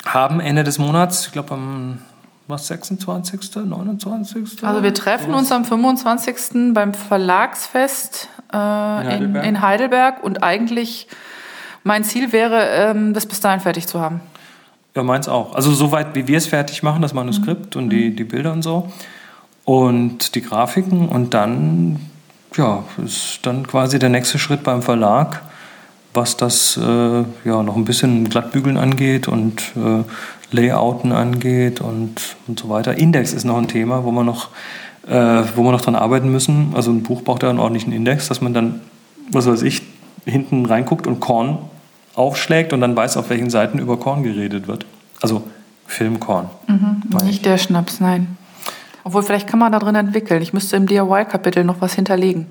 haben 0.05 0.39
Ende 0.39 0.63
des 0.63 0.79
Monats, 0.79 1.27
ich 1.27 1.31
glaube 1.31 1.53
am 1.53 1.99
was 2.47 2.67
26., 2.67 3.55
29. 3.55 4.63
Also 4.63 4.83
wir 4.83 4.93
treffen 4.93 5.33
uns 5.33 5.51
am 5.51 5.63
25. 5.63 6.73
beim 6.73 6.93
Verlagsfest 6.93 8.27
äh, 8.51 8.57
in, 8.57 8.59
Heidelberg. 8.59 9.43
In, 9.43 9.55
in, 9.55 9.61
Heidelberg. 9.61 10.23
und 10.23 10.43
eigentlich 10.43 11.07
mein 11.83 12.03
Ziel 12.03 12.31
wäre, 12.31 12.67
ähm, 12.69 13.13
das 13.13 13.25
bis 13.25 13.39
dahin 13.39 13.61
fertig 13.61 13.87
zu 13.87 13.99
haben. 13.99 14.21
Ja, 14.95 15.01
meins 15.01 15.27
auch. 15.27 15.55
Also 15.55 15.73
soweit, 15.73 16.13
wie 16.13 16.27
wir 16.27 16.37
es 16.37 16.47
fertig 16.47 16.83
machen, 16.83 17.01
das 17.01 17.13
Manuskript 17.13 17.75
mhm. 17.75 17.83
und 17.83 17.89
die, 17.89 18.15
die 18.15 18.23
Bilder 18.23 18.53
und 18.53 18.61
so. 18.61 18.91
Und 19.65 20.35
die 20.35 20.41
Grafiken. 20.41 21.09
Und 21.09 21.33
dann, 21.33 21.99
ja, 22.55 22.83
ist 23.03 23.39
dann 23.43 23.65
quasi 23.65 23.97
der 23.97 24.09
nächste 24.09 24.37
Schritt 24.37 24.63
beim 24.63 24.81
Verlag, 24.81 25.41
was 26.13 26.37
das 26.37 26.77
äh, 26.77 27.23
ja 27.43 27.63
noch 27.63 27.75
ein 27.75 27.85
bisschen 27.85 28.29
Glattbügeln 28.29 28.77
angeht 28.77 29.27
und 29.27 29.73
äh, 29.75 30.03
Layouten 30.55 31.11
angeht 31.11 31.81
und, 31.81 32.21
und 32.47 32.59
so 32.59 32.69
weiter. 32.69 32.95
Index 32.95 33.33
ist 33.33 33.45
noch 33.45 33.57
ein 33.57 33.67
Thema, 33.67 34.03
wo 34.03 34.11
man 34.11 34.27
noch, 34.27 34.49
äh, 35.07 35.43
wo 35.55 35.63
wir 35.63 35.71
noch 35.71 35.81
dran 35.81 35.95
arbeiten 35.95 36.31
müssen. 36.31 36.73
Also 36.75 36.91
ein 36.91 37.01
Buch 37.01 37.23
braucht 37.23 37.41
ja 37.41 37.49
einen 37.49 37.57
ordentlichen 37.57 37.93
Index, 37.93 38.27
dass 38.27 38.41
man 38.41 38.53
dann, 38.53 38.81
was 39.31 39.47
weiß 39.47 39.63
ich, 39.63 39.81
hinten 40.25 40.67
reinguckt 40.67 41.07
und 41.07 41.19
Korn 41.19 41.57
aufschlägt 42.15 42.73
und 42.73 42.81
dann 42.81 42.95
weiß, 42.95 43.17
auf 43.17 43.29
welchen 43.29 43.49
Seiten 43.49 43.79
über 43.79 43.97
Korn 43.97 44.23
geredet 44.23 44.67
wird. 44.67 44.85
Also 45.21 45.43
Filmkorn. 45.87 46.49
Mhm, 46.67 47.03
nicht 47.25 47.45
der 47.45 47.57
Schnaps, 47.57 47.99
nein. 47.99 48.37
Obwohl, 49.03 49.23
vielleicht 49.23 49.47
kann 49.47 49.59
man 49.59 49.71
da 49.71 49.79
drin 49.79 49.95
entwickeln. 49.95 50.41
Ich 50.41 50.53
müsste 50.53 50.77
im 50.77 50.87
DIY-Kapitel 50.87 51.63
noch 51.63 51.81
was 51.81 51.93
hinterlegen. 51.93 52.47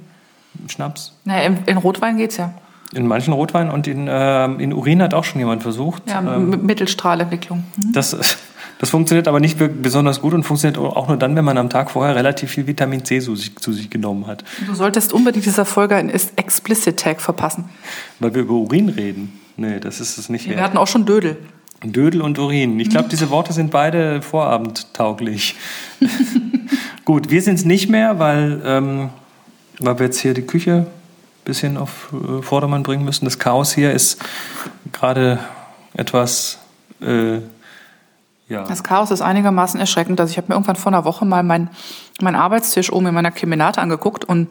Schnaps? 0.68 1.14
Naja, 1.24 1.46
in, 1.46 1.58
in 1.66 1.76
Rotwein 1.78 2.16
geht's 2.18 2.36
ja. 2.36 2.52
In 2.94 3.06
manchen 3.06 3.32
Rotwein 3.32 3.70
und 3.70 3.86
in, 3.86 4.06
äh, 4.06 4.44
in 4.44 4.74
Urin 4.74 5.00
hat 5.00 5.14
auch 5.14 5.24
schon 5.24 5.38
jemand 5.38 5.62
versucht. 5.62 6.10
Ja, 6.10 6.20
ähm, 6.20 6.66
Mittelstrahlentwicklung. 6.66 7.64
Mhm. 7.76 7.92
Das, 7.94 8.10
das 8.78 8.90
funktioniert 8.90 9.28
aber 9.28 9.40
nicht 9.40 9.58
besonders 9.82 10.20
gut 10.20 10.34
und 10.34 10.42
funktioniert 10.42 10.78
auch 10.78 11.08
nur 11.08 11.16
dann, 11.16 11.34
wenn 11.34 11.44
man 11.44 11.56
am 11.56 11.70
Tag 11.70 11.90
vorher 11.90 12.14
relativ 12.14 12.50
viel 12.50 12.66
Vitamin 12.66 13.02
C 13.06 13.20
zu 13.20 13.34
sich, 13.34 13.56
zu 13.56 13.72
sich 13.72 13.88
genommen 13.88 14.26
hat. 14.26 14.44
Du 14.66 14.74
solltest 14.74 15.14
unbedingt 15.14 15.46
dieser 15.46 15.64
Folge 15.64 15.96
einen 15.96 16.10
Explicit 16.10 16.98
Tag 16.98 17.22
verpassen. 17.22 17.64
Weil 18.20 18.34
wir 18.34 18.42
über 18.42 18.54
Urin 18.54 18.90
reden. 18.90 19.40
Nee, 19.56 19.80
das 19.80 20.00
ist 20.00 20.18
es 20.18 20.28
nicht. 20.28 20.46
Wir 20.48 20.56
wert. 20.56 20.64
hatten 20.64 20.78
auch 20.78 20.86
schon 20.86 21.04
Dödel. 21.04 21.36
Dödel 21.84 22.22
und 22.22 22.38
Urin. 22.38 22.78
Ich 22.78 22.90
glaube, 22.90 23.08
diese 23.08 23.30
Worte 23.30 23.52
sind 23.52 23.70
beide 23.70 24.22
vorabendtauglich. 24.22 25.56
Gut, 27.04 27.30
wir 27.30 27.42
sind 27.42 27.56
es 27.56 27.64
nicht 27.64 27.88
mehr, 27.88 28.18
weil, 28.18 28.62
ähm, 28.64 29.10
weil 29.80 29.98
wir 29.98 30.06
jetzt 30.06 30.20
hier 30.20 30.34
die 30.34 30.42
Küche 30.42 30.86
ein 30.86 31.44
bisschen 31.44 31.76
auf 31.76 32.12
äh, 32.12 32.42
Vordermann 32.42 32.84
bringen 32.84 33.04
müssen. 33.04 33.24
Das 33.24 33.38
Chaos 33.38 33.72
hier 33.72 33.92
ist 33.92 34.22
gerade 34.92 35.40
etwas. 35.94 36.58
Äh, 37.00 37.38
ja. 38.48 38.64
Das 38.68 38.84
Chaos 38.84 39.10
ist 39.10 39.22
einigermaßen 39.22 39.80
erschreckend. 39.80 40.20
Also 40.20 40.30
ich 40.30 40.36
habe 40.36 40.48
mir 40.48 40.54
irgendwann 40.54 40.76
vor 40.76 40.92
einer 40.92 41.04
Woche 41.04 41.24
mal 41.24 41.42
meinen 41.42 41.70
mein 42.20 42.36
Arbeitstisch 42.36 42.92
oben 42.92 43.06
in 43.06 43.14
meiner 43.14 43.30
Kemenate 43.30 43.80
angeguckt 43.80 44.24
und 44.24 44.48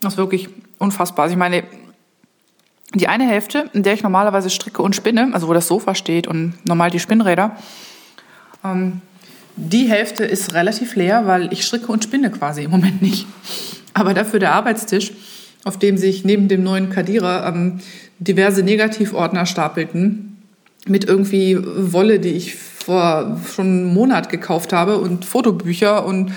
das 0.00 0.14
ist 0.14 0.18
wirklich 0.18 0.48
unfassbar. 0.78 1.24
Also 1.24 1.32
ich 1.32 1.38
meine, 1.38 1.64
die 2.94 3.08
eine 3.08 3.26
Hälfte, 3.26 3.70
in 3.72 3.82
der 3.82 3.94
ich 3.94 4.02
normalerweise 4.02 4.50
stricke 4.50 4.82
und 4.82 4.94
spinne, 4.94 5.30
also 5.32 5.48
wo 5.48 5.54
das 5.54 5.66
Sofa 5.66 5.94
steht 5.94 6.26
und 6.26 6.54
normal 6.64 6.90
die 6.90 7.00
Spinnräder, 7.00 7.56
ähm, 8.64 9.00
die 9.56 9.88
Hälfte 9.88 10.24
ist 10.24 10.54
relativ 10.54 10.96
leer, 10.96 11.26
weil 11.26 11.52
ich 11.52 11.64
stricke 11.64 11.92
und 11.92 12.04
spinne 12.04 12.30
quasi 12.30 12.64
im 12.64 12.70
Moment 12.70 13.02
nicht. 13.02 13.26
Aber 13.94 14.14
dafür 14.14 14.40
der 14.40 14.52
Arbeitstisch, 14.52 15.12
auf 15.64 15.78
dem 15.78 15.98
sich 15.98 16.24
neben 16.24 16.48
dem 16.48 16.62
neuen 16.62 16.90
Kadira 16.90 17.48
ähm, 17.48 17.80
diverse 18.18 18.62
Negativordner 18.62 19.46
stapelten, 19.46 20.42
mit 20.86 21.04
irgendwie 21.04 21.58
Wolle, 21.60 22.18
die 22.18 22.30
ich 22.30 22.56
vor 22.56 23.38
schon 23.54 23.66
einem 23.66 23.94
Monat 23.94 24.28
gekauft 24.28 24.72
habe 24.72 24.98
und 24.98 25.24
Fotobücher 25.24 26.04
und 26.04 26.32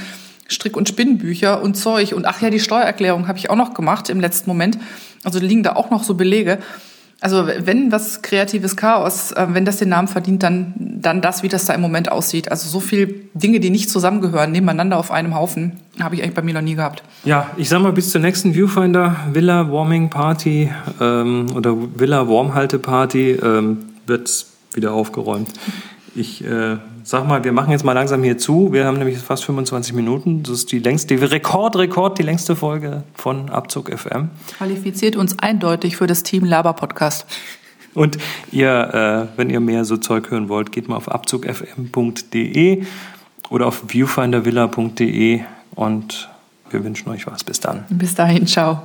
Strick- 0.48 0.78
und 0.78 0.88
Spinnbücher 0.88 1.62
und 1.64 1.76
Zeug. 1.76 2.14
Und 2.14 2.26
ach 2.26 2.42
ja, 2.42 2.52
die 2.52 2.60
Steuererklärung 2.60 3.28
habe 3.28 3.40
ich 3.40 3.50
auch 3.50 3.56
noch 3.56 3.74
gemacht 3.74 4.10
im 4.10 4.20
letzten 4.20 4.50
Moment. 4.50 4.78
Also 5.26 5.40
liegen 5.40 5.64
da 5.64 5.76
auch 5.76 5.90
noch 5.90 6.04
so 6.04 6.14
Belege. 6.14 6.60
Also 7.22 7.48
wenn 7.48 7.92
was 7.92 8.22
kreatives 8.22 8.76
Chaos, 8.76 9.32
äh, 9.32 9.48
wenn 9.50 9.66
das 9.66 9.78
den 9.78 9.90
Namen 9.90 10.08
verdient, 10.08 10.44
dann, 10.44 10.74
dann 10.78 11.22
das, 11.22 11.44
wie 11.44 11.48
das 11.48 11.66
da 11.66 11.74
im 11.74 11.82
Moment 11.82 12.12
aussieht. 12.12 12.52
Also 12.52 12.70
so 12.70 12.80
viele 12.80 13.08
Dinge, 13.34 13.60
die 13.60 13.70
nicht 13.70 13.90
zusammengehören, 13.90 14.52
nebeneinander 14.52 14.98
auf 14.98 15.12
einem 15.12 15.34
Haufen, 15.34 15.80
habe 16.00 16.16
ich 16.16 16.24
eigentlich 16.24 16.36
bei 16.36 16.42
mir 16.42 16.54
noch 16.54 16.62
nie 16.62 16.76
gehabt. 16.76 17.04
Ja, 17.24 17.50
ich 17.58 17.70
sag 17.70 17.82
mal, 17.82 17.94
bis 17.94 18.12
zur 18.12 18.22
nächsten 18.22 18.54
Viewfinder 18.54 19.16
Villa 19.32 19.72
Warming 19.72 20.10
Party 20.10 20.70
ähm, 21.00 21.48
oder 21.56 21.76
Villa 21.96 22.28
Warmhalte 22.28 22.80
Party 22.80 23.32
ähm, 23.32 23.86
wird 24.06 24.46
wieder 24.74 24.92
aufgeräumt. 24.92 25.50
Ich 26.16 26.44
äh, 26.44 26.78
sag 27.04 27.28
mal, 27.28 27.44
wir 27.44 27.52
machen 27.52 27.72
jetzt 27.72 27.84
mal 27.84 27.92
langsam 27.92 28.24
hier 28.24 28.38
zu. 28.38 28.72
Wir 28.72 28.86
haben 28.86 28.98
nämlich 28.98 29.18
fast 29.18 29.44
25 29.44 29.94
Minuten. 29.94 30.44
Das 30.44 30.54
ist 30.54 30.72
die 30.72 30.80
längste, 30.80 31.16
die 31.16 31.24
Rekord, 31.24 31.76
Rekord, 31.76 32.18
die 32.18 32.24
längste 32.24 32.56
Folge 32.56 33.04
von 33.16 33.50
Abzug 33.50 33.92
FM. 33.92 34.30
Qualifiziert 34.58 35.18
uns 35.18 35.38
eindeutig 35.40 35.98
für 35.98 36.08
das 36.08 36.24
Team 36.24 36.46
Laber 36.46 36.74
Podcast. 36.74 37.26
Und 37.94 38.18
ihr, 38.52 39.30
äh, 39.34 39.38
wenn 39.38 39.50
ihr 39.50 39.60
mehr 39.60 39.84
so 39.84 39.98
Zeug 39.98 40.32
hören 40.32 40.48
wollt, 40.48 40.72
geht 40.72 40.88
mal 40.88 40.96
auf 40.96 41.10
abzugfm.de 41.10 42.84
oder 43.50 43.68
auf 43.68 43.84
viewfindervilla.de 43.88 45.42
und 45.76 46.30
wir 46.70 46.84
wünschen 46.84 47.10
euch 47.10 47.28
was. 47.28 47.44
Bis 47.44 47.60
dann. 47.60 47.86
Bis 47.90 48.16
dahin, 48.16 48.48
ciao. 48.48 48.82